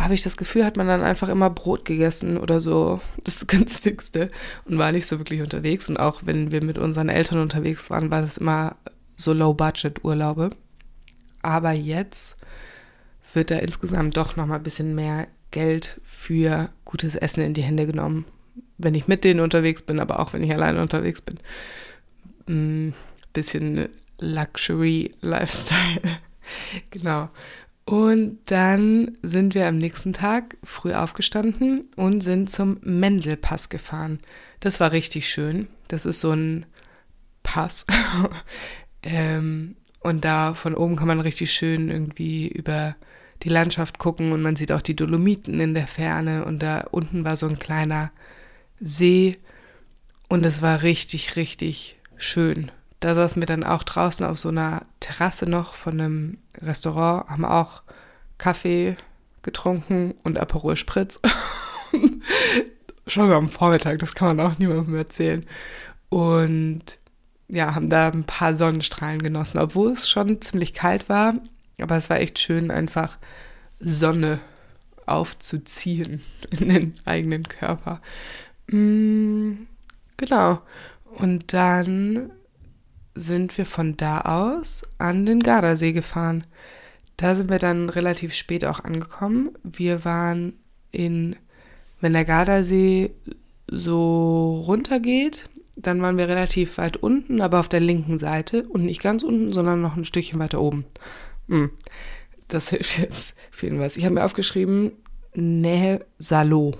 habe 0.00 0.14
ich 0.14 0.22
das 0.22 0.36
Gefühl, 0.36 0.64
hat 0.64 0.76
man 0.76 0.86
dann 0.86 1.02
einfach 1.02 1.28
immer 1.28 1.50
Brot 1.50 1.84
gegessen 1.84 2.36
oder 2.38 2.60
so 2.60 3.00
das 3.22 3.46
günstigste 3.48 4.30
und 4.64 4.78
war 4.78 4.92
nicht 4.92 5.06
so 5.06 5.18
wirklich 5.18 5.42
unterwegs. 5.42 5.88
Und 5.88 5.98
auch 5.98 6.22
wenn 6.24 6.50
wir 6.50 6.62
mit 6.62 6.78
unseren 6.78 7.08
Eltern 7.08 7.40
unterwegs 7.40 7.90
waren, 7.90 8.10
war 8.10 8.20
das 8.20 8.38
immer 8.38 8.76
so 9.16 9.32
Low-Budget-Urlaube. 9.32 10.50
Aber 11.42 11.72
jetzt 11.72 12.36
wird 13.32 13.50
da 13.50 13.56
insgesamt 13.56 14.16
doch 14.16 14.36
nochmal 14.36 14.58
ein 14.58 14.64
bisschen 14.64 14.94
mehr 14.94 15.28
Geld 15.50 16.00
für 16.02 16.70
gutes 16.84 17.14
Essen 17.16 17.42
in 17.42 17.54
die 17.54 17.62
Hände 17.62 17.86
genommen. 17.86 18.24
Wenn 18.78 18.94
ich 18.94 19.08
mit 19.08 19.24
denen 19.24 19.40
unterwegs 19.40 19.82
bin, 19.82 20.00
aber 20.00 20.20
auch 20.20 20.32
wenn 20.32 20.42
ich 20.42 20.52
alleine 20.52 20.80
unterwegs 20.80 21.22
bin 21.22 21.38
ein 22.48 22.88
mm, 22.88 22.94
bisschen 23.32 23.88
Luxury-Lifestyle. 24.20 26.00
genau. 26.90 27.28
Und 27.84 28.38
dann 28.46 29.18
sind 29.22 29.54
wir 29.54 29.68
am 29.68 29.76
nächsten 29.76 30.14
Tag 30.14 30.56
früh 30.62 30.94
aufgestanden 30.94 31.88
und 31.96 32.22
sind 32.22 32.48
zum 32.48 32.78
Mendelpass 32.82 33.68
gefahren. 33.68 34.20
Das 34.60 34.80
war 34.80 34.92
richtig 34.92 35.28
schön. 35.28 35.68
Das 35.88 36.06
ist 36.06 36.20
so 36.20 36.32
ein 36.32 36.64
Pass. 37.42 37.84
ähm, 39.02 39.76
und 40.00 40.24
da 40.24 40.54
von 40.54 40.74
oben 40.74 40.96
kann 40.96 41.08
man 41.08 41.20
richtig 41.20 41.52
schön 41.52 41.90
irgendwie 41.90 42.48
über 42.48 42.96
die 43.42 43.50
Landschaft 43.50 43.98
gucken 43.98 44.32
und 44.32 44.40
man 44.40 44.56
sieht 44.56 44.72
auch 44.72 44.82
die 44.82 44.96
Dolomiten 44.96 45.60
in 45.60 45.74
der 45.74 45.86
Ferne 45.86 46.46
und 46.46 46.60
da 46.60 46.86
unten 46.90 47.24
war 47.24 47.36
so 47.36 47.46
ein 47.46 47.58
kleiner 47.58 48.10
See 48.80 49.38
und 50.28 50.46
es 50.46 50.62
war 50.62 50.82
richtig, 50.82 51.36
richtig 51.36 51.96
schön. 52.16 52.70
Da 53.00 53.14
saßen 53.14 53.40
wir 53.42 53.46
dann 53.46 53.64
auch 53.64 53.82
draußen 53.82 54.24
auf 54.24 54.38
so 54.38 54.48
einer 54.48 54.82
Terrasse 55.00 55.48
noch 55.48 55.74
von 55.74 56.00
einem 56.00 56.38
Restaurant, 56.60 57.28
haben 57.28 57.44
auch 57.44 57.82
Kaffee 58.38 58.96
getrunken 59.42 60.14
und 60.22 60.38
Aperol 60.38 60.76
Spritz. 60.76 61.20
Schon 63.06 63.30
am 63.32 63.48
Vormittag, 63.48 63.98
das 63.98 64.14
kann 64.14 64.36
man 64.36 64.46
auch 64.46 64.58
niemandem 64.58 64.96
erzählen. 64.96 65.46
Und 66.08 66.82
ja, 67.48 67.74
haben 67.74 67.90
da 67.90 68.08
ein 68.08 68.24
paar 68.24 68.54
Sonnenstrahlen 68.54 69.22
genossen, 69.22 69.58
obwohl 69.58 69.92
es 69.92 70.08
schon 70.08 70.40
ziemlich 70.40 70.72
kalt 70.72 71.08
war. 71.08 71.34
Aber 71.80 71.96
es 71.96 72.08
war 72.08 72.18
echt 72.18 72.38
schön, 72.38 72.70
einfach 72.70 73.18
Sonne 73.78 74.38
aufzuziehen 75.06 76.22
in 76.50 76.68
den 76.68 76.94
eigenen 77.04 77.42
Körper. 77.46 78.00
Mm, 78.68 79.66
genau. 80.16 80.62
Und 81.04 81.52
dann 81.52 82.30
sind 83.14 83.56
wir 83.58 83.66
von 83.66 83.96
da 83.96 84.20
aus 84.22 84.82
an 84.98 85.26
den 85.26 85.40
Gardasee 85.40 85.92
gefahren. 85.92 86.44
Da 87.16 87.34
sind 87.34 87.50
wir 87.50 87.58
dann 87.58 87.88
relativ 87.88 88.34
spät 88.34 88.64
auch 88.64 88.80
angekommen. 88.80 89.50
Wir 89.62 90.04
waren 90.04 90.54
in, 90.90 91.36
wenn 92.00 92.12
der 92.12 92.24
Gardasee 92.24 93.12
so 93.68 94.64
runtergeht, 94.66 95.48
dann 95.76 96.00
waren 96.02 96.18
wir 96.18 96.28
relativ 96.28 96.78
weit 96.78 96.96
unten, 96.96 97.40
aber 97.40 97.60
auf 97.60 97.68
der 97.68 97.80
linken 97.80 98.18
Seite 98.18 98.64
und 98.64 98.84
nicht 98.84 99.02
ganz 99.02 99.22
unten, 99.22 99.52
sondern 99.52 99.80
noch 99.80 99.96
ein 99.96 100.04
Stückchen 100.04 100.38
weiter 100.38 100.60
oben. 100.60 100.84
Hm. 101.48 101.70
Das 102.48 102.68
hilft 102.70 102.98
jetzt 102.98 103.34
vielen 103.50 103.80
was. 103.80 103.96
Ich 103.96 104.04
habe 104.04 104.14
mir 104.14 104.24
aufgeschrieben, 104.24 104.92
Nähe 105.34 106.04
Salo. 106.18 106.74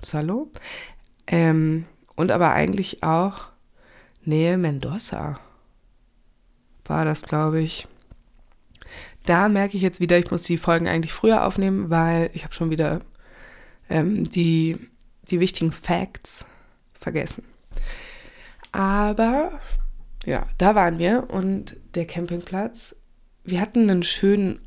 Salo? 0.00 0.50
Ähm, 1.26 1.84
und 2.14 2.30
aber 2.30 2.52
eigentlich 2.52 3.02
auch 3.02 3.48
Nähe 4.24 4.56
Mendoza 4.56 5.38
war 6.84 7.04
das, 7.04 7.22
glaube 7.22 7.60
ich. 7.60 7.86
Da 9.26 9.48
merke 9.48 9.76
ich 9.76 9.82
jetzt 9.82 10.00
wieder, 10.00 10.18
ich 10.18 10.30
muss 10.30 10.42
die 10.44 10.58
Folgen 10.58 10.86
eigentlich 10.86 11.12
früher 11.12 11.46
aufnehmen, 11.46 11.90
weil 11.90 12.30
ich 12.34 12.44
habe 12.44 12.54
schon 12.54 12.70
wieder 12.70 13.00
ähm, 13.88 14.24
die, 14.24 14.78
die 15.30 15.40
wichtigen 15.40 15.72
Facts 15.72 16.44
vergessen. 16.92 17.44
Aber 18.72 19.58
ja, 20.26 20.46
da 20.58 20.74
waren 20.74 20.98
wir 20.98 21.30
und 21.30 21.76
der 21.94 22.06
Campingplatz. 22.06 22.96
Wir 23.44 23.60
hatten 23.60 23.88
einen 23.88 24.02
schönen 24.02 24.60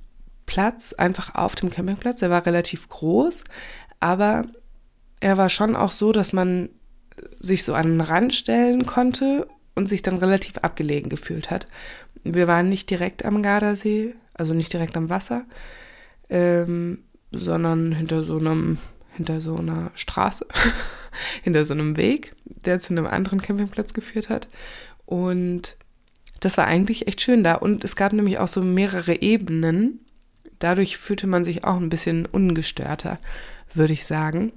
Platz 0.45 0.93
einfach 0.93 1.35
auf 1.35 1.55
dem 1.55 1.69
Campingplatz. 1.69 2.21
Er 2.21 2.29
war 2.29 2.45
relativ 2.45 2.89
groß, 2.89 3.43
aber 3.99 4.45
er 5.19 5.37
war 5.37 5.49
schon 5.49 5.75
auch 5.75 5.91
so, 5.91 6.11
dass 6.11 6.31
man 6.31 6.69
sich 7.39 7.63
so 7.63 7.73
an 7.73 7.87
den 7.87 8.01
Rand 8.01 8.33
stellen 8.33 8.85
konnte 8.85 9.47
und 9.75 9.87
sich 9.87 10.01
dann 10.01 10.17
relativ 10.17 10.57
abgelegen 10.57 11.09
gefühlt 11.09 11.51
hat. 11.51 11.67
Wir 12.23 12.47
waren 12.47 12.69
nicht 12.69 12.89
direkt 12.89 13.25
am 13.25 13.41
Gardasee, 13.41 14.15
also 14.33 14.53
nicht 14.53 14.73
direkt 14.73 14.97
am 14.97 15.09
Wasser, 15.09 15.45
ähm, 16.29 17.03
sondern 17.31 17.91
hinter 17.91 18.23
so 18.23 18.37
einem, 18.37 18.77
hinter 19.15 19.41
so 19.41 19.55
einer 19.55 19.91
Straße, 19.93 20.45
hinter 21.43 21.65
so 21.65 21.73
einem 21.73 21.97
Weg, 21.97 22.33
der 22.45 22.79
zu 22.79 22.93
einem 22.93 23.07
anderen 23.07 23.41
Campingplatz 23.41 23.93
geführt 23.93 24.29
hat. 24.29 24.47
Und 25.05 25.77
das 26.39 26.57
war 26.57 26.65
eigentlich 26.65 27.07
echt 27.07 27.21
schön 27.21 27.43
da. 27.43 27.55
Und 27.55 27.83
es 27.83 27.95
gab 27.95 28.13
nämlich 28.13 28.39
auch 28.39 28.47
so 28.47 28.61
mehrere 28.61 29.21
Ebenen, 29.21 30.01
dadurch 30.59 30.97
fühlte 30.97 31.27
man 31.27 31.43
sich 31.43 31.63
auch 31.63 31.77
ein 31.77 31.89
bisschen 31.89 32.25
ungestörter, 32.25 33.19
würde 33.73 33.93
ich 33.93 34.05
sagen. 34.05 34.51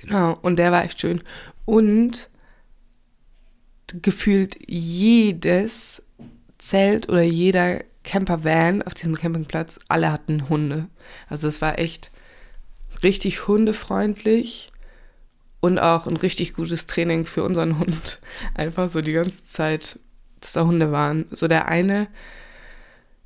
Genau, 0.00 0.38
und 0.40 0.56
der 0.56 0.72
war 0.72 0.84
echt 0.84 1.00
schön. 1.00 1.22
Und 1.66 2.30
gefühlt 4.00 4.56
jedes 4.66 6.02
Zelt 6.58 7.08
oder 7.08 7.22
jeder 7.22 7.80
Campervan 8.02 8.82
auf 8.82 8.94
diesem 8.94 9.14
Campingplatz, 9.14 9.78
alle 9.88 10.10
hatten 10.10 10.48
Hunde. 10.48 10.88
Also 11.28 11.48
es 11.48 11.60
war 11.60 11.78
echt 11.78 12.10
richtig 13.02 13.46
hundefreundlich 13.46 14.72
und 15.60 15.78
auch 15.78 16.06
ein 16.06 16.16
richtig 16.16 16.54
gutes 16.54 16.86
Training 16.86 17.26
für 17.26 17.44
unseren 17.44 17.78
Hund. 17.78 18.20
Einfach 18.54 18.88
so 18.88 19.02
die 19.02 19.12
ganze 19.12 19.44
Zeit, 19.44 19.98
dass 20.40 20.54
da 20.54 20.64
Hunde 20.64 20.92
waren. 20.92 21.26
So 21.30 21.46
der 21.46 21.68
eine 21.68 22.08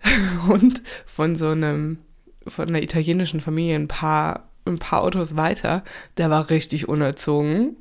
Hund 0.48 0.82
von 1.06 1.36
so 1.36 1.50
einem, 1.50 1.98
von 2.48 2.68
einer 2.68 2.82
italienischen 2.82 3.40
Familie, 3.40 3.76
ein 3.76 3.88
paar, 3.88 4.48
ein 4.66 4.78
paar 4.78 5.02
Autos 5.02 5.36
weiter, 5.36 5.84
der 6.16 6.30
war 6.30 6.50
richtig 6.50 6.88
unerzogen. 6.88 7.76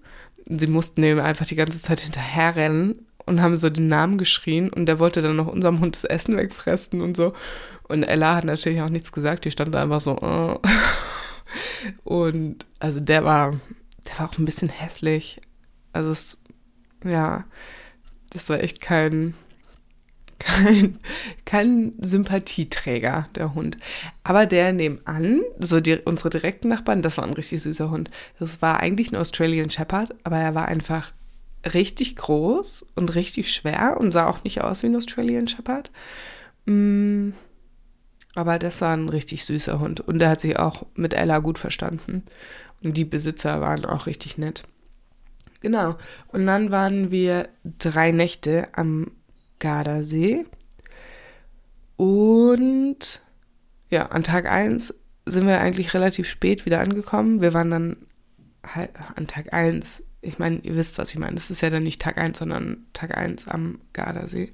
Sie 0.45 0.67
mussten 0.67 1.01
dem 1.01 1.19
einfach 1.19 1.45
die 1.45 1.55
ganze 1.55 1.77
Zeit 1.77 2.01
hinterherrennen 2.01 3.05
und 3.25 3.41
haben 3.41 3.57
so 3.57 3.69
den 3.69 3.87
Namen 3.87 4.17
geschrien 4.17 4.69
und 4.69 4.85
der 4.85 4.99
wollte 4.99 5.21
dann 5.21 5.35
noch 5.35 5.47
unserem 5.47 5.79
Hund 5.79 5.95
das 5.95 6.03
Essen 6.03 6.35
wegfressen 6.35 7.01
und 7.01 7.15
so. 7.15 7.33
Und 7.87 8.03
Ella 8.03 8.35
hat 8.35 8.43
natürlich 8.43 8.81
auch 8.81 8.89
nichts 8.89 9.11
gesagt, 9.11 9.45
die 9.45 9.51
stand 9.51 9.73
da 9.73 9.83
einfach 9.83 10.01
so. 10.01 10.17
Oh. 10.21 10.59
Und 12.03 12.65
also 12.79 12.99
der 12.99 13.23
war, 13.23 13.51
der 14.07 14.19
war 14.19 14.29
auch 14.29 14.37
ein 14.37 14.45
bisschen 14.45 14.69
hässlich. 14.69 15.39
Also 15.91 16.11
es, 16.11 16.39
ja, 17.03 17.45
das 18.31 18.49
war 18.49 18.59
echt 18.59 18.81
kein, 18.81 19.35
kein, 20.43 21.00
kein 21.45 21.91
Sympathieträger, 22.00 23.27
der 23.35 23.53
Hund. 23.53 23.77
Aber 24.23 24.45
der 24.45 24.73
nebenan, 24.73 25.41
so 25.59 25.79
die, 25.79 25.97
unsere 25.97 26.29
direkten 26.29 26.67
Nachbarn, 26.67 27.01
das 27.01 27.17
war 27.17 27.23
ein 27.23 27.33
richtig 27.33 27.62
süßer 27.63 27.89
Hund. 27.89 28.09
Das 28.39 28.62
war 28.62 28.79
eigentlich 28.79 29.12
ein 29.12 29.15
Australian 29.17 29.69
Shepherd, 29.69 30.13
aber 30.23 30.38
er 30.38 30.55
war 30.55 30.67
einfach 30.67 31.13
richtig 31.73 32.15
groß 32.15 32.85
und 32.95 33.15
richtig 33.15 33.53
schwer 33.53 33.97
und 34.00 34.12
sah 34.12 34.27
auch 34.27 34.43
nicht 34.43 34.62
aus 34.62 34.83
wie 34.83 34.88
ein 34.88 34.95
Australian 34.95 35.47
Shepherd. 35.47 35.91
Mm, 36.65 37.31
aber 38.35 38.59
das 38.59 38.81
war 38.81 38.95
ein 38.95 39.09
richtig 39.09 39.45
süßer 39.45 39.79
Hund 39.79 40.01
und 40.01 40.19
der 40.19 40.29
hat 40.29 40.41
sich 40.41 40.57
auch 40.57 40.85
mit 40.95 41.13
Ella 41.13 41.39
gut 41.39 41.59
verstanden. 41.59 42.23
Und 42.83 42.97
die 42.97 43.05
Besitzer 43.05 43.62
waren 43.62 43.85
auch 43.85 44.07
richtig 44.07 44.38
nett. 44.38 44.63
Genau. 45.62 45.95
Und 46.27 46.45
dann 46.45 46.71
waren 46.71 47.12
wir 47.12 47.47
drei 47.79 48.12
Nächte 48.12 48.67
am 48.73 49.12
Gardasee. 49.60 50.45
Und 51.98 53.22
ja, 53.89 54.07
an 54.07 54.24
Tag 54.24 54.45
1 54.45 54.93
sind 55.25 55.48
wir 55.48 55.62
eigentlich 55.62 55.93
relativ 55.93 56.27
spät 56.27 56.65
wieder 56.65 56.81
angekommen. 56.81 57.41
Wir 57.41 57.53
waren 57.53 57.72
dann 57.72 57.98
halt 58.65 58.91
an 59.15 59.27
Tag 59.27 59.53
1, 59.53 60.03
ich 60.22 60.39
meine, 60.39 60.57
ihr 60.60 60.75
wisst, 60.75 60.98
was 60.98 61.12
ich 61.12 61.19
meine. 61.19 61.36
Das 61.36 61.51
ist 61.51 61.62
ja 61.62 61.69
dann 61.69 61.83
nicht 61.83 62.01
Tag 62.01 62.17
1, 62.17 62.39
sondern 62.39 62.86
Tag 62.93 63.17
1 63.17 63.48
am 63.48 63.79
Gardasee. 63.93 64.51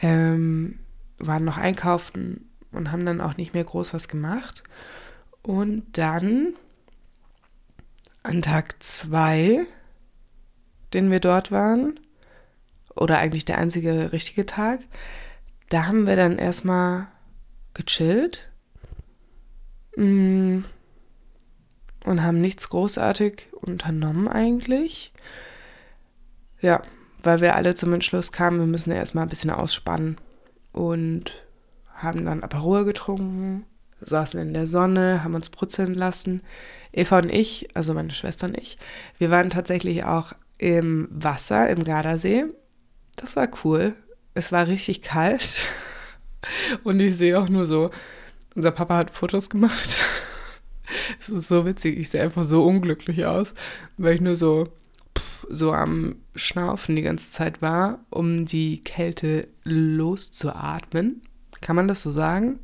Ähm, 0.00 0.78
waren 1.18 1.44
noch 1.44 1.58
einkaufen 1.58 2.50
und 2.72 2.92
haben 2.92 3.06
dann 3.06 3.20
auch 3.20 3.36
nicht 3.36 3.54
mehr 3.54 3.64
groß 3.64 3.94
was 3.94 4.08
gemacht. 4.08 4.62
Und 5.42 5.98
dann 5.98 6.54
an 8.22 8.42
Tag 8.42 8.82
2, 8.82 9.66
den 10.94 11.10
wir 11.10 11.20
dort 11.20 11.50
waren, 11.50 11.98
oder 12.94 13.18
eigentlich 13.18 13.44
der 13.44 13.58
einzige 13.58 14.12
richtige 14.12 14.46
Tag, 14.46 14.80
da 15.68 15.86
haben 15.86 16.06
wir 16.06 16.16
dann 16.16 16.38
erstmal 16.38 17.08
gechillt 17.74 18.50
mm, 19.96 20.60
und 22.04 22.22
haben 22.22 22.40
nichts 22.40 22.68
großartig 22.68 23.48
unternommen 23.52 24.28
eigentlich. 24.28 25.12
Ja, 26.60 26.82
weil 27.22 27.40
wir 27.40 27.56
alle 27.56 27.74
zum 27.74 27.92
Entschluss 27.92 28.32
kamen, 28.32 28.58
wir 28.58 28.66
müssen 28.66 28.90
erstmal 28.90 29.24
ein 29.24 29.30
bisschen 29.30 29.50
ausspannen 29.50 30.18
und 30.72 31.42
haben 31.94 32.24
dann 32.24 32.42
Aperol 32.42 32.84
getrunken, 32.84 33.64
saßen 34.00 34.40
in 34.40 34.52
der 34.52 34.66
Sonne, 34.66 35.22
haben 35.22 35.34
uns 35.34 35.48
brutzeln 35.48 35.94
lassen. 35.94 36.42
Eva 36.92 37.18
und 37.18 37.32
ich, 37.32 37.68
also 37.74 37.94
meine 37.94 38.10
Schwester 38.10 38.46
und 38.46 38.58
ich, 38.58 38.76
wir 39.18 39.30
waren 39.30 39.50
tatsächlich 39.50 40.04
auch 40.04 40.32
im 40.58 41.08
Wasser, 41.10 41.70
im 41.70 41.84
Gardasee 41.84 42.46
das 43.16 43.36
war 43.36 43.48
cool. 43.64 43.94
Es 44.34 44.52
war 44.52 44.66
richtig 44.66 45.02
kalt. 45.02 45.56
Und 46.84 47.00
ich 47.00 47.16
sehe 47.16 47.38
auch 47.38 47.48
nur 47.48 47.66
so, 47.66 47.90
unser 48.54 48.70
Papa 48.70 48.96
hat 48.96 49.10
Fotos 49.10 49.50
gemacht. 49.50 49.98
Es 51.18 51.30
ist 51.30 51.48
so 51.48 51.64
witzig. 51.64 51.98
Ich 51.98 52.10
sehe 52.10 52.22
einfach 52.22 52.44
so 52.44 52.64
unglücklich 52.64 53.24
aus, 53.24 53.54
weil 53.96 54.16
ich 54.16 54.20
nur 54.20 54.36
so, 54.36 54.68
so 55.48 55.72
am 55.72 56.16
Schnaufen 56.36 56.96
die 56.96 57.02
ganze 57.02 57.30
Zeit 57.30 57.62
war, 57.62 58.00
um 58.10 58.44
die 58.44 58.84
Kälte 58.84 59.48
loszuatmen. 59.64 61.22
Kann 61.62 61.76
man 61.76 61.88
das 61.88 62.02
so 62.02 62.10
sagen? 62.10 62.58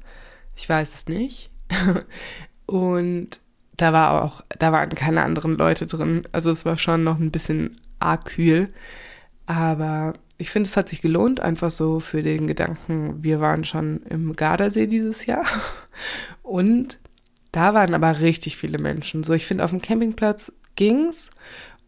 Ich 0.57 0.69
weiß 0.69 0.93
es 0.93 1.09
nicht. 1.09 1.51
Und 2.67 3.41
da 3.79 3.93
war 3.93 4.25
auch, 4.25 4.43
da 4.59 4.73
waren 4.73 4.91
keine 4.91 5.23
anderen 5.23 5.57
Leute 5.57 5.87
drin. 5.87 6.23
Also 6.33 6.51
es 6.51 6.67
war 6.67 6.77
schon 6.77 7.05
noch 7.05 7.19
ein 7.19 7.31
bisschen 7.31 7.81
arg 7.99 8.27
kühl. 8.27 8.69
Aber 9.47 10.15
ich 10.39 10.51
finde, 10.51 10.69
es 10.69 10.77
hat 10.77 10.89
sich 10.89 11.03
gelohnt, 11.03 11.41
einfach 11.41 11.71
so 11.71 12.01
für 12.01 12.23
den 12.23 12.47
Gedanken, 12.47 13.23
wir 13.23 13.41
waren 13.41 13.65
schon 13.65 14.03
im 14.09 14.35
Gardasee 14.35 14.87
dieses 14.87 15.27
Jahr 15.27 15.45
und 16.43 16.97
da 17.53 17.75
waren 17.75 17.95
aber 17.95 18.21
richtig 18.21 18.57
viele 18.57 18.79
Menschen. 18.79 19.25
So, 19.25 19.33
ich 19.33 19.47
finde, 19.47 19.65
auf 19.65 19.71
dem 19.71 19.83
Campingplatz 19.83 20.53
ging's 20.77 21.31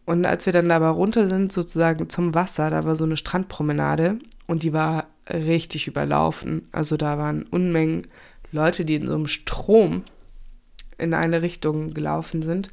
und 0.05 0.25
als 0.25 0.45
wir 0.45 0.53
dann 0.53 0.71
aber 0.71 0.89
runter 0.89 1.27
sind, 1.27 1.51
sozusagen 1.51 2.09
zum 2.09 2.33
Wasser, 2.33 2.69
da 2.69 2.85
war 2.85 2.95
so 2.95 3.05
eine 3.05 3.17
Strandpromenade 3.17 4.19
und 4.47 4.63
die 4.63 4.73
war 4.73 5.07
richtig 5.29 5.87
überlaufen. 5.87 6.67
Also 6.71 6.97
da 6.97 7.17
waren 7.17 7.43
Unmengen 7.43 8.07
Leute, 8.51 8.83
die 8.83 8.95
in 8.95 9.07
so 9.07 9.13
einem 9.13 9.27
Strom 9.27 10.03
in 10.97 11.13
eine 11.13 11.41
Richtung 11.41 11.91
gelaufen 11.91 12.41
sind. 12.41 12.69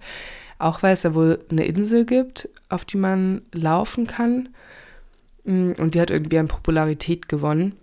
Auch 0.58 0.82
weil 0.82 0.94
es 0.94 1.04
ja 1.04 1.14
wohl 1.14 1.44
eine 1.50 1.66
Insel 1.66 2.04
gibt, 2.04 2.48
auf 2.68 2.84
die 2.84 2.96
man 2.96 3.42
laufen 3.52 4.06
kann. 4.06 4.48
Mm, 5.44 5.72
und 5.72 5.94
die 5.94 6.00
hat 6.00 6.10
irgendwie 6.10 6.38
an 6.38 6.48
Popularität 6.48 7.28
gewonnen. 7.28 7.76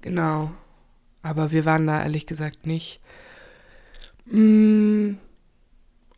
Genau. 0.00 0.50
Aber 1.22 1.50
wir 1.52 1.64
waren 1.64 1.86
da 1.86 2.02
ehrlich 2.02 2.26
gesagt 2.26 2.66
nicht. 2.66 3.00
Mm. 4.26 5.14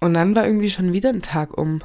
Und 0.01 0.15
dann 0.15 0.37
war 0.37 0.47
irgendwie 0.47 0.71
schon 0.71 0.93
wieder 0.93 1.11
ein 1.11 1.23
Tag 1.23 1.57
um. 1.57 1.81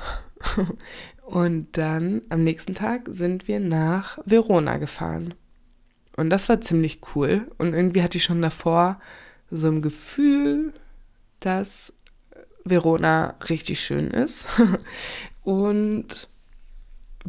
Und 1.23 1.77
dann 1.77 2.23
am 2.29 2.43
nächsten 2.43 2.73
Tag 2.73 3.07
sind 3.11 3.47
wir 3.47 3.59
nach 3.59 4.17
Verona 4.25 4.77
gefahren. 4.77 5.35
Und 6.17 6.31
das 6.31 6.49
war 6.49 6.59
ziemlich 6.59 7.01
cool. 7.15 7.49
Und 7.59 7.73
irgendwie 7.73 8.01
hatte 8.01 8.17
ich 8.17 8.23
schon 8.23 8.41
davor 8.41 8.99
so 9.51 9.67
ein 9.67 9.81
Gefühl, 9.81 10.73
dass 11.39 11.93
Verona 12.65 13.35
richtig 13.49 13.79
schön 13.79 14.11
ist. 14.11 14.47
Und 15.43 16.27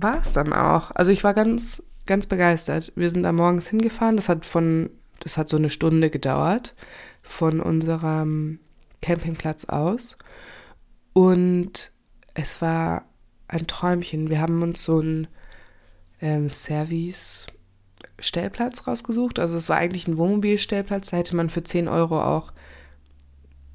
war 0.03 0.21
es 0.21 0.33
dann 0.33 0.53
auch. 0.53 0.91
Also 0.93 1.13
ich 1.13 1.23
war 1.25 1.35
ganz, 1.35 1.83
ganz 2.07 2.27
begeistert. 2.27 2.93
Wir 2.97 3.11
sind 3.11 3.23
da 3.23 3.33
morgens 3.33 3.69
hingefahren. 3.69 4.17
Das 4.17 4.29
hat 4.29 4.47
von, 4.47 4.91
das 5.21 5.37
hat 5.37 5.49
so 5.49 5.57
eine 5.57 5.71
Stunde 5.71 6.11
gedauert 6.11 6.75
von 7.23 7.61
unserem 7.61 8.59
Campingplatz 9.03 9.67
aus. 9.67 10.17
Und 11.13 11.93
es 12.35 12.63
war 12.63 13.05
ein 13.49 13.67
Träumchen. 13.67 14.31
Wir 14.31 14.41
haben 14.41 14.63
uns 14.63 14.85
so 14.85 15.01
einen 15.01 15.27
ähm, 16.21 16.51
Service-Stellplatz 16.51 18.87
rausgesucht. 18.87 19.39
Also 19.39 19.57
es 19.57 19.69
war 19.69 19.77
eigentlich 19.77 20.09
ein 20.09 20.19
Wohnmobilstellplatz. 20.19 21.11
Da 21.11 21.17
hätte 21.17 21.37
man 21.37 21.51
für 21.51 21.63
10 21.63 21.89
Euro 21.89 22.23
auch 22.23 22.53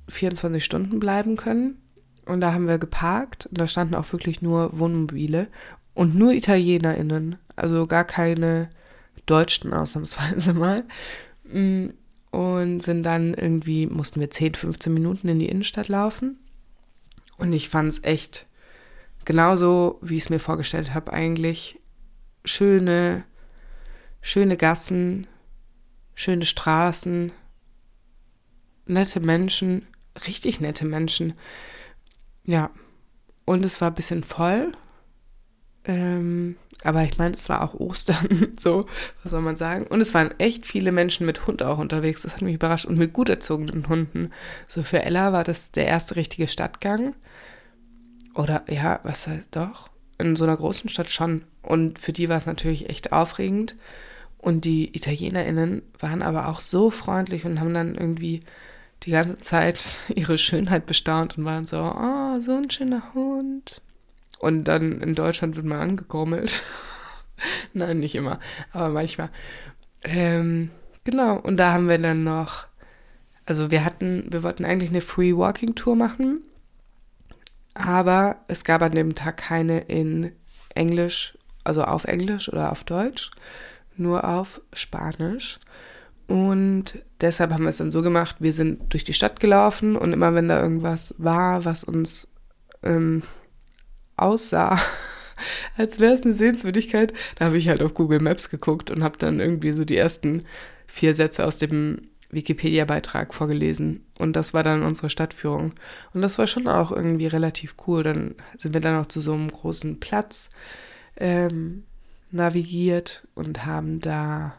24 0.07 0.63
Stunden 0.63 0.99
bleiben 0.99 1.35
können. 1.35 1.81
Und 2.25 2.41
da 2.41 2.53
haben 2.53 2.67
wir 2.67 2.79
geparkt 2.79 3.45
und 3.45 3.59
da 3.59 3.67
standen 3.67 3.95
auch 3.95 4.11
wirklich 4.11 4.41
nur 4.41 4.79
Wohnmobile 4.79 5.47
und 5.95 6.13
nur 6.13 6.33
ItalienerInnen, 6.33 7.37
also 7.55 7.87
gar 7.87 8.03
keine 8.03 8.69
Deutschen 9.25 9.73
ausnahmsweise 9.73 10.53
mal. 10.53 10.83
Mm, 11.45 11.87
und 12.29 12.81
sind 12.81 13.03
dann 13.03 13.33
irgendwie, 13.33 13.87
mussten 13.87 14.19
wir 14.19 14.29
10, 14.29 14.55
15 14.55 14.93
Minuten 14.93 15.29
in 15.29 15.39
die 15.39 15.47
Innenstadt 15.47 15.87
laufen. 15.87 16.37
Und 17.37 17.53
ich 17.53 17.69
fand 17.69 17.89
es 17.89 18.03
echt 18.03 18.45
genauso, 19.23 19.99
wie 20.01 20.17
ich 20.17 20.23
es 20.23 20.29
mir 20.29 20.39
vorgestellt 20.39 20.93
habe, 20.93 21.13
eigentlich. 21.13 21.79
Schöne, 22.43 23.23
schöne 24.21 24.57
Gassen, 24.57 25.27
schöne 26.13 26.45
Straßen, 26.45 27.31
nette 28.85 29.19
Menschen, 29.21 29.87
richtig 30.27 30.59
nette 30.59 30.85
Menschen. 30.85 31.33
Ja, 32.43 32.69
und 33.45 33.63
es 33.63 33.79
war 33.81 33.91
ein 33.91 33.95
bisschen 33.95 34.23
voll, 34.23 34.73
Ähm, 35.85 36.55
aber 36.83 37.03
ich 37.03 37.17
meine, 37.17 37.33
es 37.33 37.49
war 37.49 37.63
auch 37.63 37.73
Ostern, 37.73 38.53
so, 38.59 38.85
was 39.23 39.31
soll 39.31 39.41
man 39.41 39.57
sagen? 39.57 39.87
Und 39.87 40.01
es 40.01 40.13
waren 40.13 40.31
echt 40.37 40.65
viele 40.65 40.91
Menschen 40.91 41.25
mit 41.25 41.47
Hund 41.47 41.63
auch 41.63 41.79
unterwegs. 41.79 42.21
Das 42.21 42.35
hat 42.35 42.41
mich 42.41 42.55
überrascht. 42.55 42.85
Und 42.85 42.97
mit 42.97 43.13
gut 43.13 43.29
erzogenen 43.29 43.87
Hunden. 43.87 44.31
So 44.67 44.83
für 44.83 45.01
Ella 45.03 45.33
war 45.33 45.43
das 45.43 45.71
der 45.71 45.87
erste 45.87 46.15
richtige 46.15 46.47
Stadtgang. 46.47 47.15
Oder 48.35 48.63
ja, 48.69 48.99
was 49.03 49.27
heißt 49.27 49.55
doch? 49.55 49.89
In 50.17 50.35
so 50.35 50.43
einer 50.43 50.57
großen 50.57 50.89
Stadt 50.89 51.09
schon. 51.09 51.43
Und 51.61 51.97
für 51.99 52.13
die 52.13 52.29
war 52.29 52.37
es 52.37 52.45
natürlich 52.45 52.89
echt 52.89 53.11
aufregend. 53.11 53.75
Und 54.37 54.63
die 54.63 54.95
ItalienerInnen 54.95 55.81
waren 55.99 56.21
aber 56.21 56.49
auch 56.49 56.59
so 56.59 56.91
freundlich 56.91 57.45
und 57.45 57.59
haben 57.59 57.73
dann 57.73 57.95
irgendwie 57.95 58.41
die 59.03 59.11
ganze 59.11 59.39
Zeit 59.39 59.83
ihre 60.15 60.37
Schönheit 60.37 60.85
bestaunt 60.85 61.37
und 61.37 61.45
waren 61.45 61.65
so, 61.65 61.77
oh, 61.77 62.39
so 62.39 62.55
ein 62.55 62.69
schöner 62.69 63.13
Hund. 63.15 63.81
Und 64.39 64.65
dann 64.65 65.01
in 65.01 65.15
Deutschland 65.15 65.55
wird 65.55 65.65
man 65.65 65.79
angekrummelt. 65.79 66.61
Nein, 67.73 67.99
nicht 67.99 68.15
immer, 68.15 68.39
aber 68.71 68.89
manchmal. 68.89 69.29
Ähm, 70.03 70.71
genau, 71.03 71.37
und 71.37 71.57
da 71.57 71.73
haben 71.73 71.89
wir 71.89 71.97
dann 71.97 72.23
noch, 72.23 72.67
also 73.45 73.71
wir 73.71 73.83
hatten, 73.83 74.27
wir 74.29 74.43
wollten 74.43 74.65
eigentlich 74.65 74.89
eine 74.89 75.01
Free 75.01 75.35
Walking 75.35 75.75
Tour 75.75 75.95
machen, 75.95 76.41
aber 77.73 78.37
es 78.47 78.63
gab 78.63 78.81
an 78.81 78.93
dem 78.93 79.15
Tag 79.15 79.37
keine 79.37 79.79
in 79.79 80.31
Englisch, 80.73 81.37
also 81.63 81.83
auf 81.83 82.05
Englisch 82.05 82.51
oder 82.51 82.71
auf 82.71 82.83
Deutsch, 82.83 83.31
nur 83.97 84.23
auf 84.25 84.61
Spanisch. 84.73 85.59
Und 86.27 87.03
deshalb 87.21 87.51
haben 87.51 87.63
wir 87.63 87.69
es 87.69 87.77
dann 87.77 87.91
so 87.91 88.01
gemacht, 88.01 88.37
wir 88.39 88.53
sind 88.53 88.93
durch 88.93 89.03
die 89.03 89.13
Stadt 89.13 89.39
gelaufen 89.39 89.95
und 89.95 90.13
immer 90.13 90.33
wenn 90.33 90.49
da 90.49 90.61
irgendwas 90.61 91.13
war, 91.17 91.65
was 91.65 91.83
uns 91.83 92.27
ähm, 92.83 93.21
aussah, 94.17 94.79
als 95.77 95.99
wäre 95.99 96.13
es 96.13 96.23
eine 96.23 96.33
Sehenswürdigkeit, 96.33 97.13
da 97.35 97.45
habe 97.45 97.57
ich 97.57 97.69
halt 97.69 97.81
auf 97.81 97.93
Google 97.93 98.19
Maps 98.19 98.49
geguckt 98.49 98.91
und 98.91 99.03
habe 99.03 99.17
dann 99.17 99.39
irgendwie 99.39 99.71
so 99.71 99.85
die 99.85 99.97
ersten 99.97 100.45
vier 100.87 101.13
Sätze 101.13 101.45
aus 101.45 101.57
dem 101.57 102.09
Wikipedia-Beitrag 102.31 103.33
vorgelesen. 103.33 104.05
Und 104.17 104.35
das 104.35 104.53
war 104.53 104.63
dann 104.63 104.83
unsere 104.83 105.09
Stadtführung. 105.09 105.73
Und 106.13 106.21
das 106.21 106.37
war 106.37 106.47
schon 106.47 106.67
auch 106.67 106.91
irgendwie 106.91 107.27
relativ 107.27 107.75
cool. 107.87 108.03
Dann 108.03 108.35
sind 108.57 108.73
wir 108.73 108.81
dann 108.81 108.99
auch 108.99 109.07
zu 109.07 109.21
so 109.21 109.33
einem 109.33 109.49
großen 109.49 109.99
Platz 109.99 110.49
ähm, 111.17 111.83
navigiert 112.31 113.27
und 113.35 113.65
haben 113.65 113.99
da, 114.01 114.53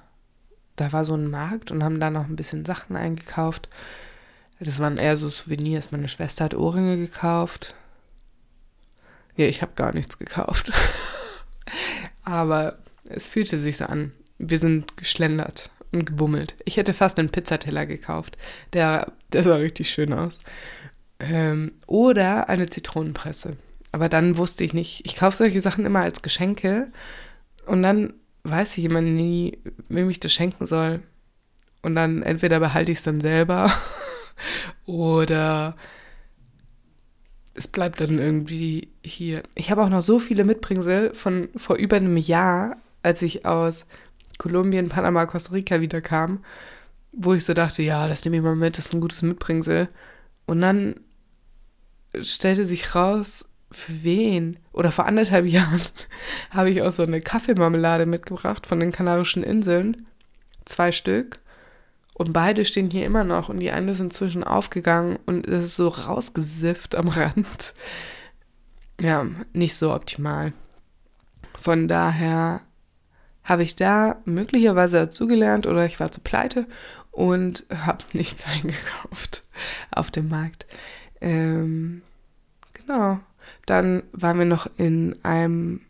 da 0.76 0.92
war 0.92 1.04
so 1.04 1.14
ein 1.14 1.28
Markt 1.28 1.70
und 1.70 1.84
haben 1.84 2.00
da 2.00 2.10
noch 2.10 2.26
ein 2.28 2.36
bisschen 2.36 2.64
Sachen 2.64 2.96
eingekauft. 2.96 3.68
Das 4.58 4.78
waren 4.78 4.96
eher 4.96 5.16
so 5.16 5.28
Souvenirs. 5.28 5.92
Meine 5.92 6.08
Schwester 6.08 6.44
hat 6.44 6.54
Ohrringe 6.54 6.96
gekauft. 6.96 7.74
Ja, 9.36 9.46
ich 9.46 9.62
habe 9.62 9.72
gar 9.74 9.94
nichts 9.94 10.18
gekauft. 10.18 10.72
Aber 12.24 12.78
es 13.04 13.26
fühlte 13.26 13.58
sich 13.58 13.76
so 13.76 13.86
an. 13.86 14.12
Wir 14.38 14.58
sind 14.58 14.96
geschlendert 14.96 15.70
und 15.92 16.06
gebummelt. 16.06 16.54
Ich 16.64 16.76
hätte 16.76 16.94
fast 16.94 17.18
einen 17.18 17.30
Pizzateller 17.30 17.86
gekauft. 17.86 18.36
Der, 18.72 19.12
der 19.32 19.42
sah 19.42 19.56
richtig 19.56 19.90
schön 19.90 20.12
aus. 20.12 20.38
Ähm, 21.20 21.72
oder 21.86 22.48
eine 22.48 22.68
Zitronenpresse. 22.68 23.56
Aber 23.92 24.08
dann 24.08 24.36
wusste 24.36 24.64
ich 24.64 24.74
nicht. 24.74 25.02
Ich 25.04 25.16
kaufe 25.16 25.36
solche 25.36 25.60
Sachen 25.60 25.86
immer 25.86 26.00
als 26.00 26.22
Geschenke. 26.22 26.90
Und 27.66 27.82
dann 27.82 28.14
weiß 28.44 28.78
ich 28.78 28.84
immer 28.84 29.00
nie, 29.00 29.58
wem 29.88 30.10
ich 30.10 30.20
das 30.20 30.32
schenken 30.32 30.66
soll. 30.66 31.02
Und 31.82 31.94
dann 31.94 32.22
entweder 32.22 32.60
behalte 32.60 32.92
ich 32.92 32.98
es 32.98 33.04
dann 33.04 33.20
selber 33.20 33.72
oder 34.86 35.76
es 37.56 37.68
bleibt 37.68 38.00
dann 38.00 38.18
irgendwie 38.18 38.88
hier. 39.02 39.42
Ich 39.54 39.70
habe 39.70 39.82
auch 39.82 39.88
noch 39.88 40.02
so 40.02 40.18
viele 40.18 40.44
Mitbringsel 40.44 41.14
von 41.14 41.48
vor 41.56 41.76
über 41.76 41.96
einem 41.96 42.16
Jahr, 42.16 42.76
als 43.02 43.22
ich 43.22 43.46
aus 43.46 43.86
Kolumbien, 44.38 44.88
Panama, 44.88 45.26
Costa 45.26 45.52
Rica 45.52 45.80
wiederkam, 45.80 46.44
wo 47.12 47.34
ich 47.34 47.44
so 47.44 47.54
dachte, 47.54 47.82
ja, 47.82 48.06
das 48.08 48.24
nehme 48.24 48.36
ich 48.36 48.42
mal 48.42 48.56
mit, 48.56 48.76
das 48.76 48.86
ist 48.86 48.92
ein 48.92 49.00
gutes 49.00 49.22
Mitbringsel. 49.22 49.88
Und 50.46 50.60
dann 50.60 51.00
stellte 52.20 52.66
sich 52.66 52.94
raus, 52.94 53.48
für 53.70 54.02
wen? 54.04 54.58
Oder 54.72 54.92
vor 54.92 55.06
anderthalb 55.06 55.46
Jahren 55.46 55.80
habe 56.50 56.70
ich 56.70 56.82
auch 56.82 56.92
so 56.92 57.02
eine 57.02 57.20
Kaffeemarmelade 57.20 58.06
mitgebracht 58.06 58.66
von 58.66 58.80
den 58.80 58.92
Kanarischen 58.92 59.42
Inseln. 59.42 60.06
Zwei 60.64 60.92
Stück. 60.92 61.40
Und 62.16 62.32
beide 62.32 62.64
stehen 62.64 62.90
hier 62.90 63.04
immer 63.04 63.24
noch 63.24 63.50
und 63.50 63.60
die 63.60 63.70
eine 63.70 63.90
ist 63.90 64.00
inzwischen 64.00 64.42
aufgegangen 64.42 65.18
und 65.26 65.46
es 65.46 65.64
ist 65.64 65.76
so 65.76 65.88
rausgesifft 65.88 66.94
am 66.94 67.08
Rand. 67.08 67.74
Ja, 68.98 69.26
nicht 69.52 69.76
so 69.76 69.92
optimal. 69.92 70.54
Von 71.58 71.88
daher 71.88 72.62
habe 73.44 73.64
ich 73.64 73.76
da 73.76 74.16
möglicherweise 74.24 74.96
dazugelernt 74.96 75.66
oder 75.66 75.84
ich 75.84 76.00
war 76.00 76.10
zu 76.10 76.22
pleite 76.22 76.66
und 77.10 77.66
habe 77.70 78.02
nichts 78.14 78.46
eingekauft 78.46 79.42
auf 79.90 80.10
dem 80.10 80.30
Markt. 80.30 80.64
Ähm, 81.20 82.00
genau. 82.72 83.20
Dann 83.66 84.04
waren 84.12 84.38
wir 84.38 84.46
noch 84.46 84.70
in 84.78 85.16
einem, 85.22 85.82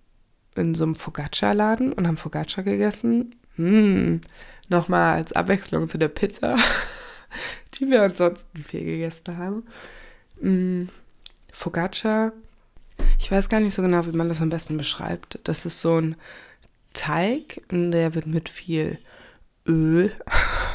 in 0.56 0.74
so 0.74 0.82
einem 0.82 0.96
Focaccia-Laden 0.96 1.92
und 1.92 2.08
haben 2.08 2.16
Focaccia 2.16 2.64
gegessen. 2.64 3.36
Hm, 3.54 4.22
Nochmal 4.68 5.16
als 5.16 5.33
Abwechslung 5.33 5.87
zu 5.87 5.98
der 5.98 6.09
Pizza, 6.09 6.57
die 7.74 7.88
wir 7.88 8.02
ansonsten 8.02 8.62
viel 8.62 8.85
gegessen 8.85 9.37
haben. 9.37 9.64
Mm, 10.40 10.88
Focaccia, 11.52 12.33
ich 13.18 13.31
weiß 13.31 13.48
gar 13.48 13.61
nicht 13.61 13.74
so 13.74 13.83
genau, 13.83 14.05
wie 14.07 14.16
man 14.16 14.29
das 14.29 14.40
am 14.40 14.50
besten 14.50 14.76
beschreibt. 14.76 15.40
Das 15.44 15.66
ist 15.66 15.81
so 15.81 16.00
ein 16.00 16.16
Teig 16.92 17.62
der 17.70 18.14
wird 18.14 18.26
mit 18.26 18.48
viel 18.48 18.98
Öl 19.66 20.12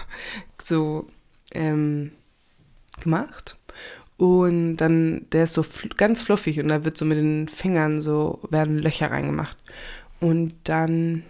so 0.64 1.08
ähm, 1.52 2.12
gemacht. 3.00 3.58
Und 4.18 4.78
dann, 4.78 5.26
der 5.32 5.44
ist 5.44 5.54
so 5.54 5.64
fl 5.64 5.90
ganz 5.90 6.22
fluffig 6.22 6.60
und 6.60 6.68
da 6.68 6.86
wird 6.86 6.96
so 6.96 7.06
mit 7.06 7.18
den 7.18 7.48
Fingern 7.48 8.02
so, 8.02 8.40
werden 8.52 8.78
Löcher 8.78 9.10
reingemacht. 9.10 9.58
Und 10.20 10.54
dann 10.66 11.24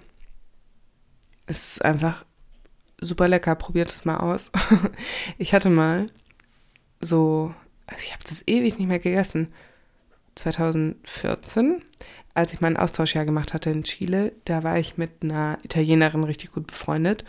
ist 1.48 1.74
es 1.74 1.82
einfach 1.82 2.26
super 3.02 3.28
lecker. 3.28 3.56
Probiert 3.56 3.92
es 3.92 4.06
mal 4.06 4.18
aus. 4.18 4.52
ich 5.38 5.54
hatte 5.54 5.70
mal 5.70 6.08
so, 7.00 7.54
also 7.88 8.04
ich 8.04 8.14
habe 8.14 8.24
das 8.28 8.48
ewig 8.48 8.78
nicht 8.78 8.88
mehr 8.88 9.00
gegessen. 9.00 9.50
2014, 10.36 11.82
als 12.34 12.54
ich 12.54 12.62
meinen 12.62 12.78
Austauschjahr 12.78 13.26
gemacht 13.26 13.54
hatte 13.54 13.70
in 13.70 13.84
Chile, 13.84 14.32
da 14.46 14.64
war 14.64 14.80
ich 14.80 14.98
mit 14.98 15.12
einer 15.22 15.58
Italienerin 15.64 16.24
richtig 16.24 16.52
gut 16.54 16.68
befreundet. 16.68 17.26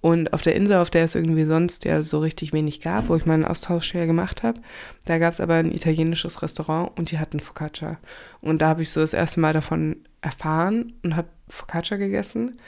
Und 0.00 0.32
auf 0.32 0.42
der 0.42 0.54
Insel, 0.54 0.76
auf 0.76 0.90
der 0.90 1.04
es 1.04 1.16
irgendwie 1.16 1.44
sonst 1.44 1.84
ja 1.84 2.02
so 2.02 2.20
richtig 2.20 2.52
wenig 2.52 2.80
gab, 2.80 3.08
wo 3.08 3.16
ich 3.16 3.26
meinen 3.26 3.44
Austauschjahr 3.44 4.06
gemacht 4.06 4.44
habe, 4.44 4.60
da 5.06 5.18
gab 5.18 5.32
es 5.32 5.40
aber 5.40 5.54
ein 5.54 5.72
italienisches 5.72 6.40
Restaurant 6.40 6.96
und 6.96 7.10
die 7.10 7.18
hatten 7.18 7.40
Focaccia. 7.40 7.98
Und 8.40 8.62
da 8.62 8.68
habe 8.68 8.82
ich 8.82 8.90
so 8.90 9.00
das 9.00 9.12
erste 9.12 9.40
Mal 9.40 9.52
davon 9.52 9.96
erfahren 10.20 10.92
und 11.02 11.16
habe 11.16 11.28
Focaccia 11.48 11.96
gegessen. 11.96 12.60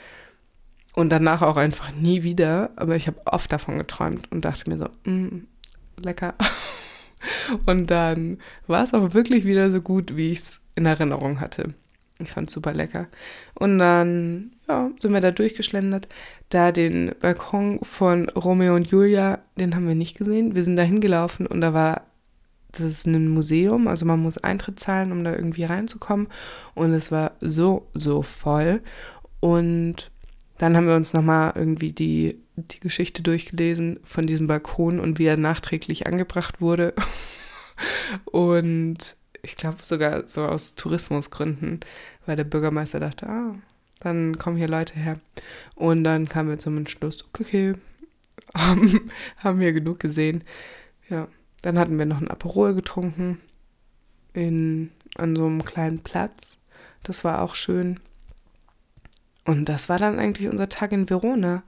Und 0.95 1.09
danach 1.09 1.41
auch 1.41 1.57
einfach 1.57 1.93
nie 1.93 2.23
wieder. 2.23 2.71
Aber 2.75 2.95
ich 2.95 3.07
habe 3.07 3.21
oft 3.25 3.51
davon 3.51 3.77
geträumt 3.77 4.31
und 4.31 4.43
dachte 4.43 4.69
mir 4.69 4.77
so, 4.77 4.89
mm, 5.09 5.47
lecker. 5.97 6.35
und 7.65 7.89
dann 7.89 8.39
war 8.67 8.83
es 8.83 8.93
auch 8.93 9.13
wirklich 9.13 9.45
wieder 9.45 9.69
so 9.69 9.81
gut, 9.81 10.15
wie 10.15 10.31
ich 10.31 10.39
es 10.39 10.61
in 10.75 10.85
Erinnerung 10.85 11.39
hatte. 11.39 11.73
Ich 12.19 12.31
fand 12.31 12.49
es 12.49 12.53
super 12.53 12.73
lecker. 12.73 13.07
Und 13.53 13.79
dann 13.79 14.51
ja, 14.67 14.91
sind 14.99 15.13
wir 15.13 15.21
da 15.21 15.31
durchgeschlendert. 15.31 16.07
Da 16.49 16.71
den 16.71 17.13
Balkon 17.19 17.79
von 17.83 18.29
Romeo 18.29 18.75
und 18.75 18.91
Julia, 18.91 19.39
den 19.59 19.75
haben 19.75 19.87
wir 19.87 19.95
nicht 19.95 20.17
gesehen. 20.17 20.55
Wir 20.55 20.63
sind 20.63 20.75
da 20.75 20.83
hingelaufen 20.83 21.47
und 21.47 21.61
da 21.61 21.73
war, 21.73 22.03
das 22.71 22.81
ist 22.81 23.07
ein 23.07 23.27
Museum, 23.27 23.87
also 23.87 24.05
man 24.05 24.21
muss 24.21 24.37
Eintritt 24.37 24.79
zahlen, 24.79 25.11
um 25.11 25.23
da 25.23 25.35
irgendwie 25.35 25.63
reinzukommen. 25.63 26.27
Und 26.75 26.91
es 26.93 27.11
war 27.11 27.33
so, 27.39 27.87
so 27.93 28.21
voll. 28.21 28.81
Und 29.39 30.10
dann 30.61 30.77
haben 30.77 30.85
wir 30.85 30.95
uns 30.95 31.13
nochmal 31.13 31.53
irgendwie 31.55 31.91
die, 31.91 32.37
die 32.55 32.79
Geschichte 32.79 33.23
durchgelesen 33.23 33.99
von 34.03 34.27
diesem 34.27 34.45
Balkon 34.45 34.99
und 34.99 35.17
wie 35.17 35.25
er 35.25 35.35
nachträglich 35.35 36.05
angebracht 36.05 36.61
wurde. 36.61 36.93
und 38.25 39.15
ich 39.41 39.55
glaube 39.55 39.79
sogar 39.83 40.27
so 40.27 40.45
aus 40.45 40.75
Tourismusgründen, 40.75 41.79
weil 42.27 42.35
der 42.35 42.43
Bürgermeister 42.43 42.99
dachte, 42.99 43.27
ah, 43.27 43.55
dann 44.01 44.37
kommen 44.37 44.55
hier 44.55 44.67
Leute 44.67 44.99
her. 44.99 45.19
Und 45.73 46.03
dann 46.03 46.29
kamen 46.29 46.49
wir 46.49 46.59
zum 46.59 46.77
Entschluss, 46.77 47.25
okay, 47.39 47.73
haben, 48.55 49.09
haben 49.37 49.59
wir 49.59 49.73
genug 49.73 49.99
gesehen. 49.99 50.43
Ja, 51.09 51.27
dann 51.63 51.79
hatten 51.79 51.97
wir 51.97 52.05
noch 52.05 52.21
ein 52.21 52.29
Aperol 52.29 52.75
getrunken 52.75 53.41
in, 54.33 54.91
an 55.15 55.35
so 55.35 55.47
einem 55.47 55.65
kleinen 55.65 56.03
Platz. 56.03 56.59
Das 57.01 57.23
war 57.23 57.41
auch 57.41 57.55
schön. 57.55 57.99
Und 59.45 59.65
das 59.65 59.89
war 59.89 59.97
dann 59.97 60.19
eigentlich 60.19 60.49
unser 60.49 60.69
Tag 60.69 60.91
in 60.91 61.09
Verona. 61.09 61.63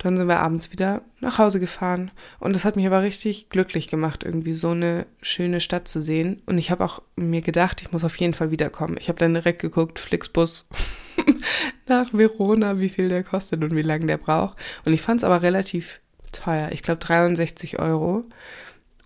dann 0.00 0.16
sind 0.16 0.28
wir 0.28 0.38
abends 0.38 0.70
wieder 0.70 1.02
nach 1.18 1.38
Hause 1.38 1.58
gefahren. 1.58 2.12
Und 2.38 2.54
das 2.54 2.64
hat 2.64 2.76
mich 2.76 2.86
aber 2.86 3.02
richtig 3.02 3.48
glücklich 3.50 3.88
gemacht, 3.88 4.22
irgendwie 4.22 4.54
so 4.54 4.70
eine 4.70 5.06
schöne 5.20 5.58
Stadt 5.58 5.88
zu 5.88 6.00
sehen. 6.00 6.40
Und 6.46 6.56
ich 6.56 6.70
habe 6.70 6.84
auch 6.84 7.02
mir 7.16 7.40
gedacht, 7.40 7.82
ich 7.82 7.90
muss 7.90 8.04
auf 8.04 8.14
jeden 8.16 8.32
Fall 8.32 8.52
wiederkommen. 8.52 8.96
Ich 9.00 9.08
habe 9.08 9.18
dann 9.18 9.34
direkt 9.34 9.60
geguckt, 9.60 9.98
Flixbus 9.98 10.68
nach 11.88 12.12
Verona, 12.12 12.78
wie 12.78 12.88
viel 12.88 13.08
der 13.08 13.24
kostet 13.24 13.64
und 13.64 13.74
wie 13.74 13.82
lange 13.82 14.06
der 14.06 14.18
braucht. 14.18 14.56
Und 14.84 14.92
ich 14.92 15.02
fand 15.02 15.18
es 15.20 15.24
aber 15.24 15.42
relativ 15.42 16.00
teuer. 16.30 16.70
Ich 16.70 16.84
glaube 16.84 17.00
63 17.00 17.80
Euro. 17.80 18.24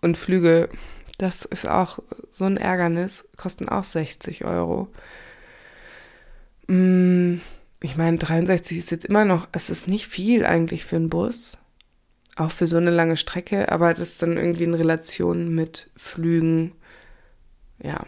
Und 0.02 0.18
Flüge, 0.18 0.68
das 1.16 1.46
ist 1.46 1.66
auch 1.66 2.00
so 2.30 2.44
ein 2.44 2.58
Ärgernis, 2.58 3.26
kosten 3.38 3.66
auch 3.70 3.85
60 3.85 4.44
Euro. 4.44 4.88
Mm 6.66 7.38
ich 7.82 7.96
meine, 7.96 8.16
63 8.16 8.78
ist 8.78 8.90
jetzt 8.90 9.04
immer 9.06 9.24
noch, 9.24 9.48
es 9.52 9.68
ist 9.68 9.88
nicht 9.88 10.06
viel 10.06 10.46
eigentlich 10.46 10.84
für 10.84 10.96
einen 10.96 11.10
Bus, 11.10 11.58
auch 12.36 12.50
für 12.52 12.68
so 12.68 12.76
eine 12.76 12.90
lange 12.90 13.16
Strecke, 13.16 13.70
aber 13.72 13.92
das 13.92 14.12
ist 14.12 14.22
dann 14.22 14.36
irgendwie 14.36 14.64
in 14.64 14.74
Relation 14.74 15.54
mit 15.54 15.90
Flügen, 15.96 16.72
ja, 17.82 18.06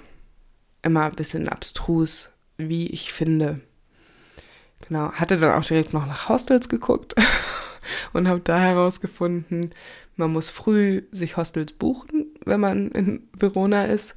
immer 0.82 1.06
ein 1.06 1.12
bisschen 1.12 1.48
abstrus, 1.48 2.30
wie 2.56 2.86
ich 2.86 3.12
finde. 3.12 3.60
Genau, 4.86 5.10
hatte 5.12 5.38
dann 5.38 5.52
auch 5.52 5.64
direkt 5.64 5.92
noch 5.92 6.06
nach 6.06 6.28
Hostels 6.28 6.68
geguckt 6.68 7.14
und 8.12 8.28
habe 8.28 8.40
da 8.40 8.58
herausgefunden, 8.60 9.74
man 10.16 10.32
muss 10.32 10.48
früh 10.48 11.02
sich 11.10 11.36
Hostels 11.36 11.72
buchen, 11.72 12.26
wenn 12.44 12.60
man 12.60 12.92
in 12.92 13.28
Verona 13.36 13.86
ist, 13.86 14.14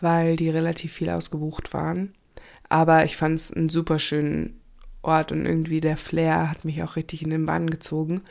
weil 0.00 0.36
die 0.36 0.50
relativ 0.50 0.92
viel 0.92 1.10
ausgebucht 1.10 1.74
waren. 1.74 2.14
Aber 2.68 3.04
ich 3.04 3.16
fand 3.16 3.34
es 3.34 3.52
einen 3.52 3.68
super 3.68 3.98
schönen 3.98 4.59
Ort 5.02 5.32
und 5.32 5.46
irgendwie 5.46 5.80
der 5.80 5.96
Flair 5.96 6.50
hat 6.50 6.64
mich 6.64 6.82
auch 6.82 6.96
richtig 6.96 7.22
in 7.22 7.30
den 7.30 7.46
Bann 7.46 7.70
gezogen. 7.70 8.22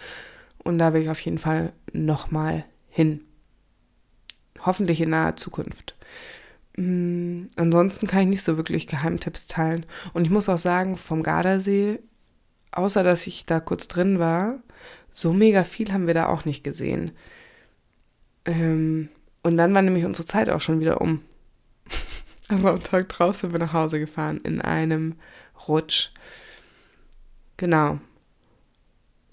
Und 0.63 0.77
da 0.77 0.93
will 0.93 1.01
ich 1.01 1.09
auf 1.09 1.21
jeden 1.21 1.39
Fall 1.39 1.73
nochmal 1.93 2.65
hin. 2.89 3.21
Hoffentlich 4.65 5.01
in 5.01 5.09
naher 5.09 5.35
Zukunft. 5.35 5.95
Mhm. 6.75 7.49
Ansonsten 7.55 8.07
kann 8.07 8.21
ich 8.21 8.27
nicht 8.27 8.43
so 8.43 8.57
wirklich 8.57 8.87
Geheimtipps 8.87 9.47
teilen. 9.47 9.85
Und 10.13 10.25
ich 10.25 10.31
muss 10.31 10.49
auch 10.49 10.57
sagen, 10.57 10.97
vom 10.97 11.23
Gardasee, 11.23 11.99
außer 12.71 13.03
dass 13.03 13.27
ich 13.27 13.45
da 13.45 13.59
kurz 13.59 13.87
drin 13.87 14.19
war, 14.19 14.59
so 15.11 15.33
mega 15.33 15.63
viel 15.63 15.91
haben 15.91 16.07
wir 16.07 16.13
da 16.13 16.27
auch 16.27 16.45
nicht 16.45 16.63
gesehen. 16.63 17.11
Ähm, 18.45 19.09
und 19.43 19.57
dann 19.57 19.73
war 19.73 19.81
nämlich 19.81 20.05
unsere 20.05 20.27
Zeit 20.27 20.49
auch 20.49 20.61
schon 20.61 20.79
wieder 20.79 21.01
um. 21.01 21.21
Also 22.51 22.69
am 22.69 22.81
Tag 22.81 23.09
drauf 23.09 23.35
sind 23.35 23.51
wir 23.53 23.59
nach 23.59 23.73
Hause 23.73 23.99
gefahren 23.99 24.41
in 24.43 24.59
einem 24.59 25.17
Rutsch. 25.67 26.09
Genau. 27.59 27.99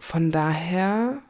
Von 0.01 0.33
daher, 0.33 1.23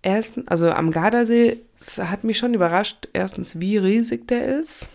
erstens, 0.00 0.48
also 0.48 0.70
am 0.70 0.90
Gardasee, 0.90 1.60
hat 1.98 2.24
mich 2.24 2.38
schon 2.38 2.54
überrascht, 2.54 3.08
erstens, 3.12 3.60
wie 3.60 3.76
riesig 3.76 4.26
der 4.26 4.58
ist. 4.58 4.88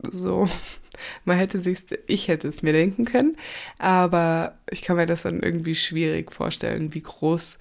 So, 0.00 0.48
man 1.24 1.38
hätte 1.38 1.58
sich, 1.58 1.80
ich 2.06 2.28
hätte 2.28 2.46
es 2.46 2.62
mir 2.62 2.72
denken 2.72 3.04
können, 3.04 3.36
aber 3.80 4.56
ich 4.70 4.82
kann 4.82 4.94
mir 4.94 5.06
das 5.06 5.22
dann 5.22 5.40
irgendwie 5.40 5.74
schwierig 5.74 6.30
vorstellen, 6.30 6.94
wie 6.94 7.02
groß 7.02 7.58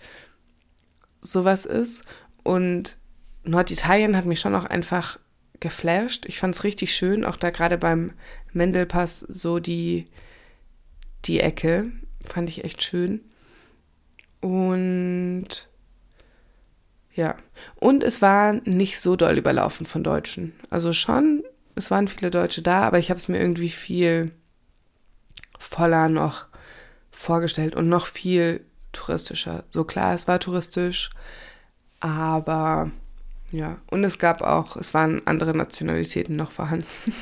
sowas 1.20 1.66
ist. 1.66 2.04
Und 2.44 2.96
Norditalien 3.44 4.16
hat 4.16 4.26
mich 4.26 4.40
schon 4.40 4.54
auch 4.54 4.66
einfach 4.66 5.18
geflasht. 5.62 6.28
Ich 6.28 6.38
fand 6.40 6.54
es 6.54 6.64
richtig 6.64 6.94
schön, 6.94 7.26
auch 7.26 7.38
da 7.38 7.50
gerade 7.50 7.80
beim 7.80 8.14
Mendelpass 8.54 9.22
so 9.22 9.58
die, 9.58 10.06
die 11.26 11.40
Ecke. 11.40 11.92
Fand 12.28 12.50
ich 12.50 12.64
echt 12.64 12.84
schön. 12.84 13.22
Und 14.42 15.68
ja, 17.14 17.36
und 17.76 18.04
es 18.04 18.22
war 18.22 18.54
nicht 18.54 19.00
so 19.00 19.16
doll 19.16 19.38
überlaufen 19.38 19.88
von 19.88 20.04
Deutschen. 20.04 20.54
Also 20.70 20.94
schon, 20.94 21.44
es 21.76 21.90
waren 21.90 22.08
viele 22.08 22.30
Deutsche 22.30 22.62
da, 22.62 22.84
aber 22.84 23.00
ich 23.00 23.10
habe 23.10 23.18
es 23.18 23.28
mir 23.28 23.40
irgendwie 23.40 23.70
viel 23.70 24.32
voller 25.58 26.10
noch 26.10 26.46
vorgestellt 27.12 27.76
und 27.76 27.90
noch 27.90 28.06
viel 28.06 28.64
touristischer. 28.92 29.64
So 29.72 29.84
klar, 29.84 30.14
es 30.14 30.28
war 30.28 30.40
touristisch, 30.40 31.10
aber 32.00 32.92
ja, 33.52 33.78
und 33.90 34.04
es 34.04 34.20
gab 34.20 34.42
auch, 34.42 34.76
es 34.76 34.94
waren 34.94 35.26
andere 35.26 35.56
Nationalitäten 35.56 36.36
noch 36.36 36.52
vorhanden. 36.52 36.86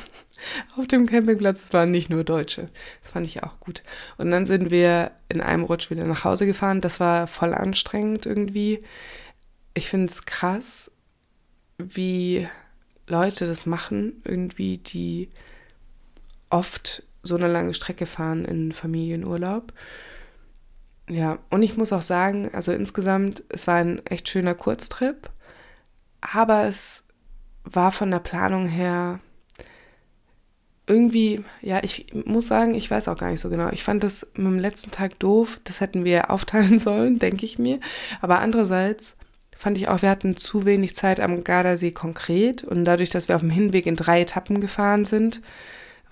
auf 0.76 0.86
dem 0.86 1.06
Campingplatz. 1.06 1.64
Es 1.64 1.72
waren 1.72 1.90
nicht 1.90 2.10
nur 2.10 2.24
Deutsche. 2.24 2.68
Das 3.00 3.10
fand 3.10 3.26
ich 3.26 3.42
auch 3.42 3.58
gut. 3.60 3.82
Und 4.18 4.30
dann 4.30 4.46
sind 4.46 4.70
wir 4.70 5.12
in 5.28 5.40
einem 5.40 5.64
Rutsch 5.64 5.90
wieder 5.90 6.04
nach 6.04 6.24
Hause 6.24 6.46
gefahren. 6.46 6.80
Das 6.80 7.00
war 7.00 7.26
voll 7.26 7.54
anstrengend 7.54 8.26
irgendwie. 8.26 8.82
Ich 9.74 9.88
finde 9.88 10.06
es 10.06 10.24
krass, 10.24 10.90
wie 11.78 12.48
Leute 13.06 13.46
das 13.46 13.66
machen, 13.66 14.22
irgendwie, 14.24 14.78
die 14.78 15.28
oft 16.50 17.02
so 17.22 17.36
eine 17.36 17.48
lange 17.48 17.74
Strecke 17.74 18.06
fahren 18.06 18.44
in 18.44 18.72
Familienurlaub. 18.72 19.72
Ja, 21.08 21.38
und 21.50 21.62
ich 21.62 21.76
muss 21.76 21.92
auch 21.92 22.02
sagen, 22.02 22.50
also 22.52 22.72
insgesamt, 22.72 23.44
es 23.48 23.66
war 23.66 23.76
ein 23.76 24.04
echt 24.06 24.28
schöner 24.28 24.54
Kurztrip, 24.54 25.30
aber 26.20 26.64
es 26.66 27.04
war 27.64 27.92
von 27.92 28.10
der 28.10 28.18
Planung 28.18 28.66
her 28.66 29.20
irgendwie, 30.86 31.42
ja, 31.62 31.80
ich 31.82 32.06
muss 32.12 32.46
sagen, 32.46 32.74
ich 32.74 32.90
weiß 32.90 33.08
auch 33.08 33.16
gar 33.16 33.30
nicht 33.30 33.40
so 33.40 33.50
genau. 33.50 33.70
Ich 33.70 33.82
fand 33.82 34.04
das 34.04 34.26
mit 34.34 34.46
dem 34.46 34.58
letzten 34.58 34.92
Tag 34.92 35.18
doof. 35.18 35.60
Das 35.64 35.80
hätten 35.80 36.04
wir 36.04 36.30
aufteilen 36.30 36.78
sollen, 36.80 37.18
denke 37.18 37.44
ich 37.44 37.58
mir. 37.58 37.80
Aber 38.20 38.38
andererseits 38.38 39.16
fand 39.56 39.78
ich 39.78 39.88
auch, 39.88 40.02
wir 40.02 40.10
hatten 40.10 40.36
zu 40.36 40.64
wenig 40.64 40.94
Zeit 40.94 41.18
am 41.18 41.42
Gardasee 41.42 41.90
konkret. 41.90 42.62
Und 42.62 42.84
dadurch, 42.84 43.10
dass 43.10 43.28
wir 43.28 43.34
auf 43.34 43.40
dem 43.40 43.50
Hinweg 43.50 43.86
in 43.86 43.96
drei 43.96 44.20
Etappen 44.20 44.60
gefahren 44.60 45.04
sind, 45.04 45.40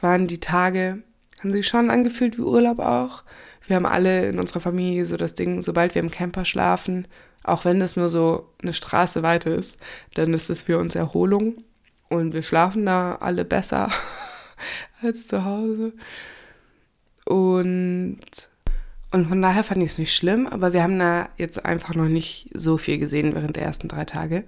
waren 0.01 0.27
die 0.27 0.41
Tage, 0.41 0.99
haben 1.41 1.53
sich 1.53 1.67
schon 1.67 1.91
angefühlt 1.91 2.37
wie 2.37 2.43
Urlaub 2.43 2.81
auch. 2.81 3.23
Wir 3.67 3.77
haben 3.77 3.87
alle 3.87 4.29
in 4.29 4.41
unserer 4.41 4.61
Familie 4.61 5.07
so 5.07 5.17
das 5.17 5.35
Ding, 5.35 5.63
sobald 5.63 5.95
wir 5.95 6.03
im 6.03 6.11
Camper 6.11 6.45
schlafen, 6.45 7.07
auch 7.45 7.65
wenn 7.65 7.81
das 7.81 7.97
nur 7.97 8.11
so 8.11 8.51
eine 8.63 8.73
Straße 8.73 9.23
weiter 9.23 9.55
ist, 9.55 9.81
dann 10.15 10.35
ist 10.35 10.51
es 10.51 10.63
für 10.63 10.79
uns 10.79 10.95
Erholung. 10.95 11.63
Und 12.09 12.35
wir 12.35 12.43
schlafen 12.43 12.85
da 12.87 13.17
alle 13.17 13.45
besser 13.45 13.89
als 15.03 15.27
zu 15.29 15.45
Hause. 15.45 15.93
Und, 17.25 18.19
und 19.13 19.29
von 19.29 19.43
daher 19.43 19.65
fand 19.65 19.83
ich 19.83 19.93
es 19.93 19.99
nicht 19.99 20.15
schlimm, 20.15 20.47
aber 20.47 20.73
wir 20.73 20.83
haben 20.83 20.99
da 20.99 21.29
jetzt 21.39 21.65
einfach 21.65 21.95
noch 21.95 22.09
nicht 22.09 22.51
so 22.55 22.79
viel 22.79 22.99
gesehen 22.99 23.35
während 23.35 23.57
der 23.57 23.65
ersten 23.65 23.89
drei 23.89 24.05
Tage. 24.05 24.45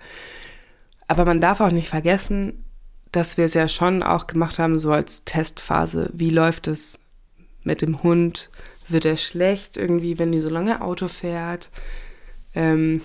Aber 1.08 1.24
man 1.24 1.40
darf 1.40 1.60
auch 1.60 1.70
nicht 1.70 1.88
vergessen, 1.88 2.64
dass 3.12 3.36
wir 3.36 3.44
es 3.44 3.54
ja 3.54 3.68
schon 3.68 4.02
auch 4.02 4.26
gemacht 4.26 4.58
haben, 4.58 4.78
so 4.78 4.92
als 4.92 5.24
Testphase. 5.24 6.10
Wie 6.12 6.30
läuft 6.30 6.68
es 6.68 6.98
mit 7.62 7.80
dem 7.80 8.02
Hund? 8.02 8.50
Wird 8.88 9.04
er 9.04 9.16
schlecht 9.16 9.76
irgendwie, 9.76 10.18
wenn 10.18 10.32
die 10.32 10.40
so 10.40 10.50
lange 10.50 10.80
Auto 10.82 11.08
fährt? 11.08 11.70
Ähm, 12.54 13.00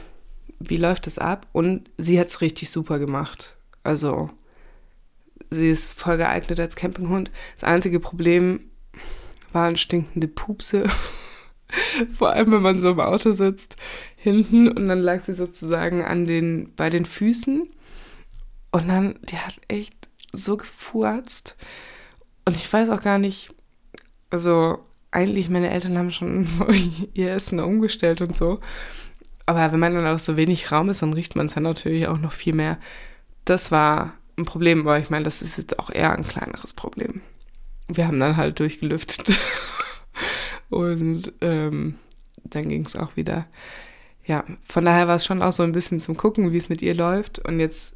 wie 0.59 0.77
läuft 0.77 1.07
es 1.07 1.17
ab? 1.17 1.47
Und 1.53 1.89
sie 1.97 2.19
hat 2.19 2.27
es 2.27 2.41
richtig 2.41 2.69
super 2.69 2.99
gemacht. 2.99 3.55
Also 3.83 4.29
sie 5.51 5.69
ist 5.69 5.93
voll 5.93 6.17
geeignet 6.17 6.59
als 6.59 6.75
Campinghund. 6.75 7.31
Das 7.55 7.65
einzige 7.65 7.99
Problem 7.99 8.61
waren 9.51 9.75
stinkende 9.75 10.27
Pupse. 10.27 10.85
Vor 12.13 12.31
allem, 12.31 12.51
wenn 12.51 12.61
man 12.61 12.79
so 12.79 12.91
im 12.91 12.99
Auto 12.99 13.33
sitzt, 13.33 13.75
hinten 14.15 14.67
und 14.69 14.87
dann 14.87 14.99
lag 14.99 15.21
sie 15.21 15.33
sozusagen 15.33 16.03
an 16.03 16.25
den, 16.25 16.73
bei 16.75 16.89
den 16.89 17.05
Füßen. 17.05 17.69
Und 18.71 18.87
dann, 18.87 19.19
die 19.29 19.37
hat 19.37 19.59
echt 19.67 20.09
so 20.31 20.57
gefurzt. 20.57 21.55
Und 22.45 22.55
ich 22.55 22.71
weiß 22.71 22.89
auch 22.89 23.01
gar 23.01 23.19
nicht, 23.19 23.53
also 24.29 24.79
eigentlich, 25.11 25.49
meine 25.49 25.69
Eltern 25.69 25.97
haben 25.97 26.11
schon 26.11 26.45
so 26.49 26.65
ihr 27.13 27.31
Essen 27.31 27.59
umgestellt 27.59 28.21
und 28.21 28.35
so. 28.35 28.59
Aber 29.45 29.71
wenn 29.71 29.79
man 29.79 29.93
dann 29.93 30.07
auch 30.07 30.19
so 30.19 30.37
wenig 30.37 30.71
Raum 30.71 30.89
ist, 30.89 31.01
dann 31.01 31.13
riecht 31.13 31.35
man 31.35 31.47
es 31.47 31.55
dann 31.55 31.63
natürlich 31.63 32.07
auch 32.07 32.17
noch 32.17 32.31
viel 32.31 32.53
mehr. 32.53 32.77
Das 33.43 33.71
war 33.71 34.13
ein 34.41 34.45
Problem, 34.45 34.81
aber 34.81 34.99
ich 34.99 35.09
meine, 35.09 35.23
das 35.23 35.41
ist 35.41 35.57
jetzt 35.57 35.79
auch 35.79 35.89
eher 35.89 36.13
ein 36.13 36.27
kleineres 36.27 36.73
Problem. 36.73 37.21
Wir 37.87 38.07
haben 38.07 38.19
dann 38.19 38.37
halt 38.37 38.59
durchgelüftet 38.59 39.39
und 40.69 41.33
ähm, 41.41 41.95
dann 42.43 42.69
ging 42.69 42.85
es 42.85 42.95
auch 42.95 43.15
wieder. 43.15 43.47
Ja, 44.25 44.43
von 44.63 44.85
daher 44.85 45.07
war 45.07 45.15
es 45.15 45.25
schon 45.25 45.41
auch 45.41 45.53
so 45.53 45.63
ein 45.63 45.71
bisschen 45.71 45.99
zum 45.99 46.15
Gucken, 46.15 46.51
wie 46.51 46.57
es 46.57 46.69
mit 46.69 46.81
ihr 46.81 46.93
läuft 46.93 47.39
und 47.39 47.59
jetzt 47.59 47.95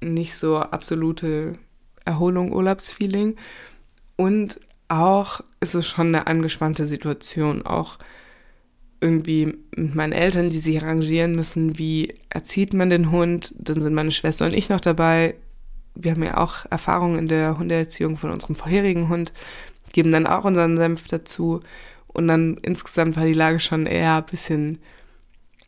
nicht 0.00 0.36
so 0.36 0.58
absolute 0.58 1.58
Erholung, 2.04 2.52
Urlaubsfeeling. 2.52 3.36
Und 4.16 4.60
auch 4.88 5.40
ist 5.60 5.74
es 5.74 5.86
schon 5.86 6.08
eine 6.08 6.26
angespannte 6.26 6.86
Situation, 6.86 7.66
auch 7.66 7.98
irgendwie 9.00 9.58
mit 9.76 9.94
meinen 9.94 10.12
Eltern, 10.12 10.50
die 10.50 10.60
sich 10.60 10.82
arrangieren 10.82 11.34
müssen, 11.34 11.78
wie 11.78 12.14
erzieht 12.30 12.72
man 12.72 12.90
den 12.90 13.10
Hund. 13.10 13.54
Dann 13.58 13.80
sind 13.80 13.94
meine 13.94 14.10
Schwester 14.10 14.46
und 14.46 14.54
ich 14.54 14.68
noch 14.68 14.80
dabei 14.80 15.34
wir 15.94 16.12
haben 16.12 16.22
ja 16.22 16.38
auch 16.38 16.66
Erfahrungen 16.70 17.18
in 17.18 17.28
der 17.28 17.58
Hundeerziehung 17.58 18.16
von 18.16 18.30
unserem 18.30 18.54
vorherigen 18.54 19.08
Hund, 19.08 19.32
geben 19.92 20.12
dann 20.12 20.26
auch 20.26 20.44
unseren 20.44 20.76
Senf 20.76 21.06
dazu. 21.06 21.60
Und 22.08 22.28
dann 22.28 22.58
insgesamt 22.62 23.16
war 23.16 23.24
die 23.24 23.32
Lage 23.32 23.60
schon 23.60 23.86
eher 23.86 24.16
ein 24.16 24.26
bisschen 24.26 24.78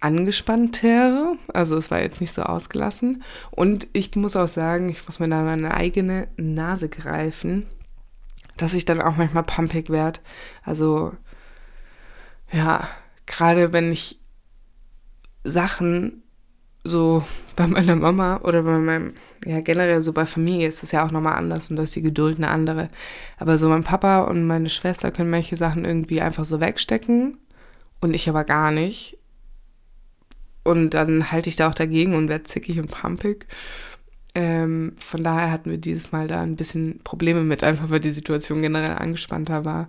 angespannter. 0.01 1.35
Also 1.53 1.77
es 1.77 1.91
war 1.91 2.01
jetzt 2.01 2.21
nicht 2.21 2.33
so 2.33 2.43
ausgelassen. 2.43 3.23
Und 3.51 3.89
ich 3.93 4.15
muss 4.17 4.37
auch 4.37 4.49
sagen, 4.49 4.89
ich 4.89 5.05
muss 5.07 5.19
mir 5.19 5.29
da 5.29 5.43
meine 5.43 5.75
eigene 5.75 6.29
Nase 6.37 6.89
greifen, 6.89 7.67
dass 8.57 8.75
ich 8.75 8.85
dann 8.85 9.01
auch 9.01 9.17
manchmal 9.17 9.45
pumpig 9.45 9.91
werde. 9.91 10.21
Also 10.63 11.13
ja, 12.53 12.89
gerade 13.27 13.73
wenn 13.73 13.91
ich 13.91 14.21
Sachen 15.45 16.23
so 16.87 17.25
bei 17.57 17.67
meiner 17.67 17.97
Mama 17.97 18.41
oder 18.43 18.63
bei 18.63 18.79
meinem, 18.79 19.15
ja 19.45 19.61
generell 19.61 20.03
so 20.03 20.13
bei 20.13 20.27
Familie 20.27 20.69
ist 20.69 20.83
das 20.83 20.93
ja 20.93 21.05
auch 21.05 21.11
nochmal 21.11 21.37
anders 21.37 21.71
und 21.71 21.77
da 21.77 21.83
ist 21.83 21.97
die 21.97 22.03
Geduld 22.03 22.37
eine 22.37 22.49
andere. 22.49 22.89
Aber 23.39 23.59
so 23.59 23.69
mein 23.69 23.85
Papa 23.85 24.21
und 24.21 24.47
meine 24.47 24.69
Schwester 24.69 25.11
können 25.11 25.31
manche 25.31 25.57
Sachen 25.57 25.85
irgendwie 25.85 26.21
einfach 26.21 26.45
so 26.45 26.61
wegstecken 26.61 27.39
und 28.01 28.15
ich 28.15 28.29
aber 28.29 28.45
gar 28.45 28.71
nicht. 28.71 29.19
Und 30.65 30.91
dann 30.91 31.31
halte 31.31 31.49
ich 31.49 31.57
da 31.57 31.69
auch 31.69 31.75
dagegen 31.75 32.15
und 32.15 32.29
werde 32.29 32.45
zickig 32.45 32.79
und 32.79 32.91
pumpig. 32.91 33.47
Ähm, 34.35 34.95
von 34.99 35.25
daher 35.25 35.51
hatten 35.51 35.71
wir 35.71 35.79
dieses 35.79 36.13
Mal 36.13 36.29
da 36.29 36.43
ein 36.43 36.57
bisschen 36.57 37.01
Probleme 37.05 37.43
mit, 37.43 37.65
einfach 37.65 37.91
weil 37.91 38.01
die 38.01 38.11
Situation 38.11 38.61
generell 38.61 38.97
angespannter 38.99 39.65
war. 39.65 39.89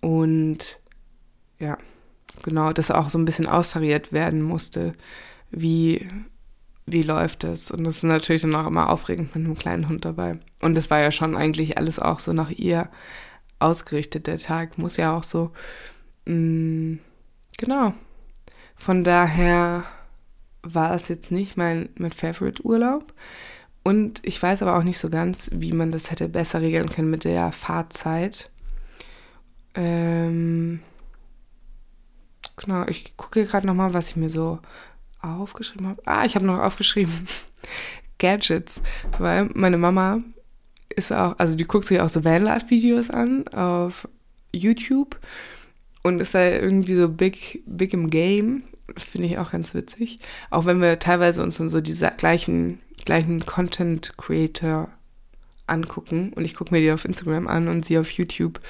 Und 0.00 0.78
ja, 1.58 1.76
genau, 2.42 2.72
das 2.72 2.90
auch 2.90 3.10
so 3.10 3.18
ein 3.18 3.24
bisschen 3.24 3.46
austariert 3.46 4.12
werden 4.12 4.42
musste 4.42 4.94
wie, 5.50 6.08
wie 6.86 7.02
läuft 7.02 7.44
das? 7.44 7.70
Und 7.70 7.84
das 7.84 7.98
ist 7.98 8.02
natürlich 8.04 8.42
dann 8.42 8.54
auch 8.54 8.66
immer 8.66 8.90
aufregend 8.90 9.34
mit 9.34 9.44
einem 9.44 9.56
kleinen 9.56 9.88
Hund 9.88 10.04
dabei. 10.04 10.38
Und 10.60 10.76
das 10.76 10.90
war 10.90 11.00
ja 11.00 11.10
schon 11.10 11.36
eigentlich 11.36 11.78
alles 11.78 11.98
auch 11.98 12.20
so 12.20 12.32
nach 12.32 12.50
ihr 12.50 12.88
ausgerichtet. 13.58 14.26
Der 14.26 14.38
Tag 14.38 14.78
muss 14.78 14.96
ja 14.96 15.16
auch 15.16 15.22
so. 15.22 15.52
Mh, 16.26 16.34
mm, 16.34 16.98
genau. 17.58 17.94
Von 18.76 19.02
daher 19.04 19.84
war 20.62 20.94
es 20.94 21.08
jetzt 21.08 21.32
nicht 21.32 21.56
mein, 21.56 21.88
mein 21.96 22.12
Favorite-Urlaub. 22.12 23.12
Und 23.82 24.20
ich 24.22 24.42
weiß 24.42 24.62
aber 24.62 24.76
auch 24.76 24.82
nicht 24.82 24.98
so 24.98 25.08
ganz, 25.08 25.50
wie 25.54 25.72
man 25.72 25.92
das 25.92 26.10
hätte 26.10 26.28
besser 26.28 26.60
regeln 26.60 26.90
können 26.90 27.10
mit 27.10 27.24
der 27.24 27.52
Fahrzeit. 27.52 28.50
Ähm, 29.74 30.80
genau, 32.56 32.84
ich 32.86 33.16
gucke 33.16 33.46
gerade 33.46 33.66
nochmal, 33.66 33.94
was 33.94 34.10
ich 34.10 34.16
mir 34.16 34.30
so 34.30 34.58
aufgeschrieben 35.36 35.88
habe. 35.88 36.02
Ah, 36.04 36.24
ich 36.24 36.34
habe 36.34 36.46
noch 36.46 36.58
aufgeschrieben 36.58 37.12
Gadgets, 38.18 38.82
weil 39.18 39.50
meine 39.54 39.78
Mama 39.78 40.20
ist 40.94 41.12
auch, 41.12 41.38
also 41.38 41.54
die 41.54 41.64
guckt 41.64 41.86
sich 41.86 42.00
auch 42.00 42.08
so 42.08 42.24
Vanlife-Videos 42.24 43.10
an 43.10 43.46
auf 43.48 44.08
YouTube 44.52 45.18
und 46.02 46.20
ist 46.20 46.34
da 46.34 46.48
irgendwie 46.48 46.96
so 46.96 47.08
big, 47.08 47.62
big 47.66 47.92
im 47.92 48.10
Game. 48.10 48.64
Finde 48.96 49.28
ich 49.28 49.38
auch 49.38 49.52
ganz 49.52 49.74
witzig. 49.74 50.18
Auch 50.50 50.66
wenn 50.66 50.80
wir 50.80 50.98
teilweise 50.98 51.42
uns 51.42 51.58
dann 51.58 51.68
so 51.68 51.80
diese 51.80 52.10
gleichen, 52.16 52.80
gleichen 53.04 53.44
Content-Creator 53.44 54.90
angucken 55.66 56.32
und 56.34 56.44
ich 56.44 56.54
gucke 56.54 56.74
mir 56.74 56.80
die 56.80 56.90
auf 56.90 57.04
Instagram 57.04 57.46
an 57.46 57.68
und 57.68 57.84
sie 57.84 57.98
auf 57.98 58.10
YouTube. 58.10 58.60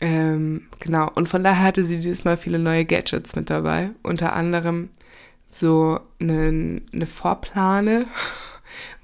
Ähm, 0.00 0.68
genau, 0.80 1.10
und 1.14 1.28
von 1.28 1.42
daher 1.42 1.64
hatte 1.64 1.84
sie 1.84 1.96
dieses 1.96 2.24
Mal 2.24 2.36
viele 2.36 2.58
neue 2.58 2.84
Gadgets 2.84 3.34
mit 3.34 3.48
dabei. 3.48 3.90
Unter 4.02 4.34
anderem 4.34 4.90
so 5.48 6.00
eine, 6.20 6.82
eine 6.92 7.06
Vorplane. 7.06 8.06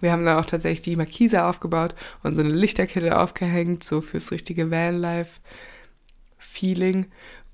Wir 0.00 0.12
haben 0.12 0.24
dann 0.24 0.38
auch 0.38 0.46
tatsächlich 0.46 0.82
die 0.82 0.96
Markise 0.96 1.44
aufgebaut 1.44 1.94
und 2.22 2.34
so 2.34 2.42
eine 2.42 2.52
Lichterkette 2.52 3.18
aufgehängt, 3.18 3.84
so 3.84 4.00
fürs 4.00 4.32
richtige 4.32 4.70
Vanlife-Feeling. 4.70 7.06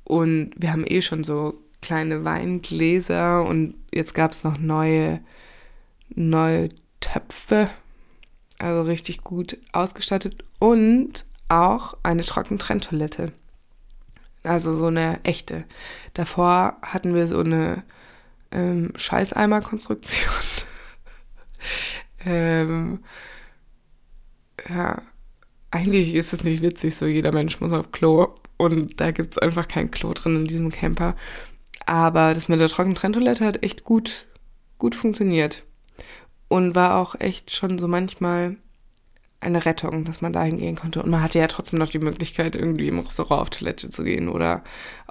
Und 0.04 0.52
wir 0.56 0.72
haben 0.72 0.84
eh 0.86 1.02
schon 1.02 1.22
so 1.22 1.60
kleine 1.82 2.24
Weingläser 2.24 3.44
und 3.44 3.74
jetzt 3.92 4.14
gab 4.14 4.32
es 4.32 4.42
noch 4.42 4.56
neue, 4.58 5.20
neue 6.08 6.70
Töpfe. 7.00 7.68
Also 8.58 8.82
richtig 8.82 9.22
gut 9.22 9.58
ausgestattet 9.72 10.44
und 10.58 11.24
auch 11.48 11.94
eine 12.02 12.24
Trockentrenntoilette. 12.24 13.32
Also 14.42 14.72
so 14.72 14.86
eine 14.86 15.22
echte. 15.24 15.64
Davor 16.14 16.76
hatten 16.82 17.14
wir 17.14 17.26
so 17.26 17.40
eine 17.40 17.82
ähm, 18.50 18.92
Scheißeimer-Konstruktion. 18.96 20.30
ähm, 22.24 23.04
ja, 24.68 25.02
eigentlich 25.70 26.14
ist 26.14 26.32
es 26.32 26.44
nicht 26.44 26.62
witzig, 26.62 26.96
so 26.96 27.06
jeder 27.06 27.32
Mensch 27.32 27.60
muss 27.60 27.72
auf 27.72 27.92
Klo 27.92 28.28
und 28.56 29.00
da 29.00 29.10
gibt 29.10 29.32
es 29.32 29.38
einfach 29.38 29.68
kein 29.68 29.90
Klo 29.90 30.12
drin 30.12 30.36
in 30.36 30.44
diesem 30.46 30.70
Camper. 30.70 31.14
Aber 31.86 32.34
das 32.34 32.48
mit 32.48 32.60
der 32.60 32.68
Trockentrenntoilette 32.68 33.44
hat 33.44 33.62
echt 33.62 33.84
gut, 33.84 34.26
gut 34.78 34.94
funktioniert. 34.94 35.64
Und 36.48 36.74
war 36.74 36.98
auch 36.98 37.14
echt 37.18 37.50
schon 37.50 37.78
so 37.78 37.88
manchmal 37.88 38.56
eine 39.40 39.64
Rettung, 39.64 40.04
dass 40.04 40.20
man 40.20 40.32
dahin 40.32 40.58
gehen 40.58 40.76
konnte. 40.76 41.02
Und 41.02 41.10
man 41.10 41.22
hatte 41.22 41.38
ja 41.38 41.46
trotzdem 41.46 41.78
noch 41.78 41.90
die 41.90 42.00
Möglichkeit, 42.00 42.56
irgendwie 42.56 42.88
im 42.88 42.98
Restaurant 42.98 43.42
auf 43.42 43.50
Toilette 43.50 43.88
zu 43.90 44.02
gehen 44.04 44.28
oder 44.28 44.64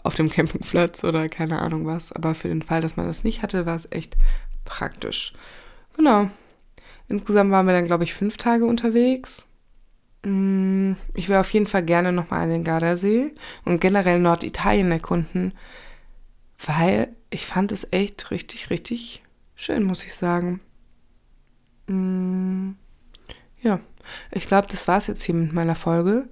auf 0.04 0.16
dem 0.16 0.30
Campingplatz 0.30 1.04
oder 1.04 1.30
keine 1.30 1.60
Ahnung 1.60 1.86
was. 1.86 2.12
Aber 2.12 2.36
für 2.36 2.50
den 2.50 2.62
Fall, 2.62 2.82
dass 2.82 2.98
man 2.98 3.08
das 3.08 3.24
nicht 3.24 3.42
hatte, 3.42 3.66
war 3.66 3.76
es 3.76 3.92
echt 3.92 4.18
praktisch. 4.66 5.34
Genau. 5.96 6.30
Insgesamt 7.08 7.52
waren 7.52 7.66
wir 7.66 7.74
dann, 7.74 7.86
glaube 7.86 8.04
ich, 8.04 8.13
fünf 8.13 8.38
Tage 8.38 8.66
unterwegs. 8.66 9.48
Mm, 10.26 10.94
ich 11.13 11.30
will 11.30 11.38
auf 11.38 11.52
jeden 11.52 11.68
Fall 11.68 11.84
gerne 11.84 12.12
nochmal 12.12 12.44
an 12.44 12.50
den 12.50 12.63
Gardasee 12.66 13.34
und 13.63 13.80
generell 13.80 14.20
Norditalien 14.20 14.92
erkunden, 14.92 15.54
weil 16.66 17.10
ich 17.30 17.46
fand 17.46 17.72
es 17.72 17.88
echt 17.92 18.32
richtig, 18.32 18.70
richtig 18.70 19.24
schön, 19.56 19.84
muss 19.84 20.04
ich 20.04 20.13
sagen. 20.13 20.60
Mm, 21.88 22.72
ja. 23.62 23.80
Ich 24.32 24.48
glaube, 24.48 24.67
das 24.70 24.88
war 24.88 24.98
es 24.98 25.08
jetzt 25.08 25.24
hier 25.24 25.36
mit 25.36 25.54
meiner 25.54 25.76
Folge. 25.76 26.28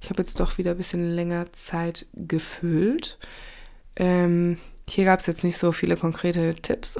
Ich 0.00 0.10
habe 0.10 0.22
jetzt 0.22 0.38
doch 0.40 0.58
wieder 0.58 0.72
ein 0.72 0.76
bisschen 0.76 1.14
länger 1.14 1.52
Zeit 1.52 2.06
gefüllt. 2.14 3.18
Ähm, 3.96 4.58
hier 4.88 5.04
gab 5.04 5.20
es 5.20 5.26
jetzt 5.26 5.44
nicht 5.44 5.58
so 5.58 5.72
viele 5.72 5.96
konkrete 5.96 6.54
Tipps 6.54 6.98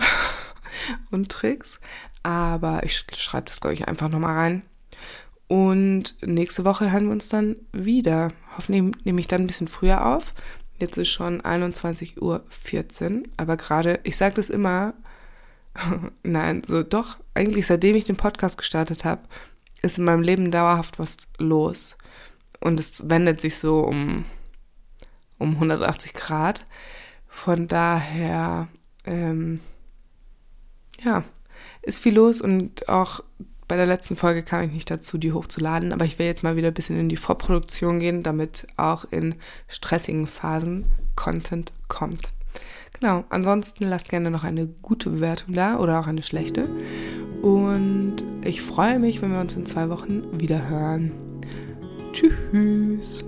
und 1.11 1.29
Tricks, 1.31 1.81
aber 2.23 2.83
ich 2.83 3.05
schreibe 3.15 3.47
das, 3.47 3.61
glaube 3.61 3.75
ich, 3.75 3.87
einfach 3.89 4.09
nochmal 4.09 4.37
rein. 4.37 4.63
Und 5.47 6.17
nächste 6.27 6.65
Woche 6.65 6.93
hören 6.93 7.07
wir 7.07 7.13
uns 7.13 7.29
dann 7.29 7.57
wieder. 7.73 8.33
Hoffentlich 8.57 9.05
nehme 9.05 9.21
ich 9.21 9.29
dann 9.29 9.43
ein 9.43 9.47
bisschen 9.47 9.69
früher 9.69 10.05
auf. 10.05 10.35
Jetzt 10.79 10.99
ist 10.99 11.09
schon 11.09 11.41
21.14 11.41 12.21
Uhr, 12.21 13.25
aber 13.37 13.57
gerade, 13.57 14.01
ich 14.05 14.17
sage 14.17 14.35
das 14.35 14.51
immer, 14.51 14.95
nein, 16.23 16.63
so 16.67 16.83
doch, 16.83 17.17
eigentlich 17.35 17.67
seitdem 17.67 17.97
ich 17.97 18.05
den 18.05 18.17
Podcast 18.17 18.59
gestartet 18.59 19.05
habe, 19.05 19.23
ist 19.83 19.99
in 19.99 20.05
meinem 20.05 20.23
Leben 20.23 20.51
dauerhaft 20.51 20.99
was 20.99 21.17
los. 21.39 21.97
Und 22.61 22.81
es 22.81 23.09
wendet 23.09 23.41
sich 23.41 23.57
so 23.57 23.81
um, 23.81 24.25
um 25.39 25.55
180 25.55 26.15
Grad. 26.15 26.65
Von 27.29 27.67
daher, 27.67 28.69
ähm, 29.05 29.61
ja, 31.03 31.25
ist 31.83 32.01
viel 32.01 32.15
los 32.15 32.41
und 32.41 32.89
auch 32.89 33.21
bei 33.69 33.77
der 33.77 33.87
letzten 33.87 34.17
Folge 34.17 34.43
kam 34.43 34.63
ich 34.63 34.73
nicht 34.73 34.91
dazu, 34.91 35.19
die 35.19 35.33
hochzuladen, 35.33 35.93
aber 35.93 36.07
ich 36.07 36.19
will 36.19 36.27
jetzt 36.27 36.43
mal 36.43 36.57
wieder 36.57 36.69
ein 36.69 36.75
bisschen 36.75 36.99
in 36.99 37.11
die 37.11 37.17
Vorproduktion 37.17 38.01
gehen, 38.01 38.23
damit 38.23 38.67
auch 38.77 39.05
in 39.05 39.35
stressigen 39.69 40.27
Phasen 40.27 40.87
Content 41.17 41.73
kommt. 41.87 42.33
Genau, 43.01 43.25
ansonsten 43.29 43.85
lasst 43.85 44.09
gerne 44.09 44.31
noch 44.31 44.45
eine 44.45 44.67
gute 44.67 45.11
Bewertung 45.11 45.55
da 45.55 45.79
oder 45.79 46.01
auch 46.01 46.07
eine 46.07 46.23
schlechte. 46.23 46.69
Und 47.43 48.17
ich 48.43 48.63
freue 48.63 48.99
mich, 48.99 49.23
wenn 49.23 49.33
wir 49.33 49.41
uns 49.41 49.55
in 49.55 49.67
zwei 49.67 49.89
Wochen 49.89 50.41
wieder 50.41 50.69
hören. 50.69 51.13
Tschüss. 52.13 53.25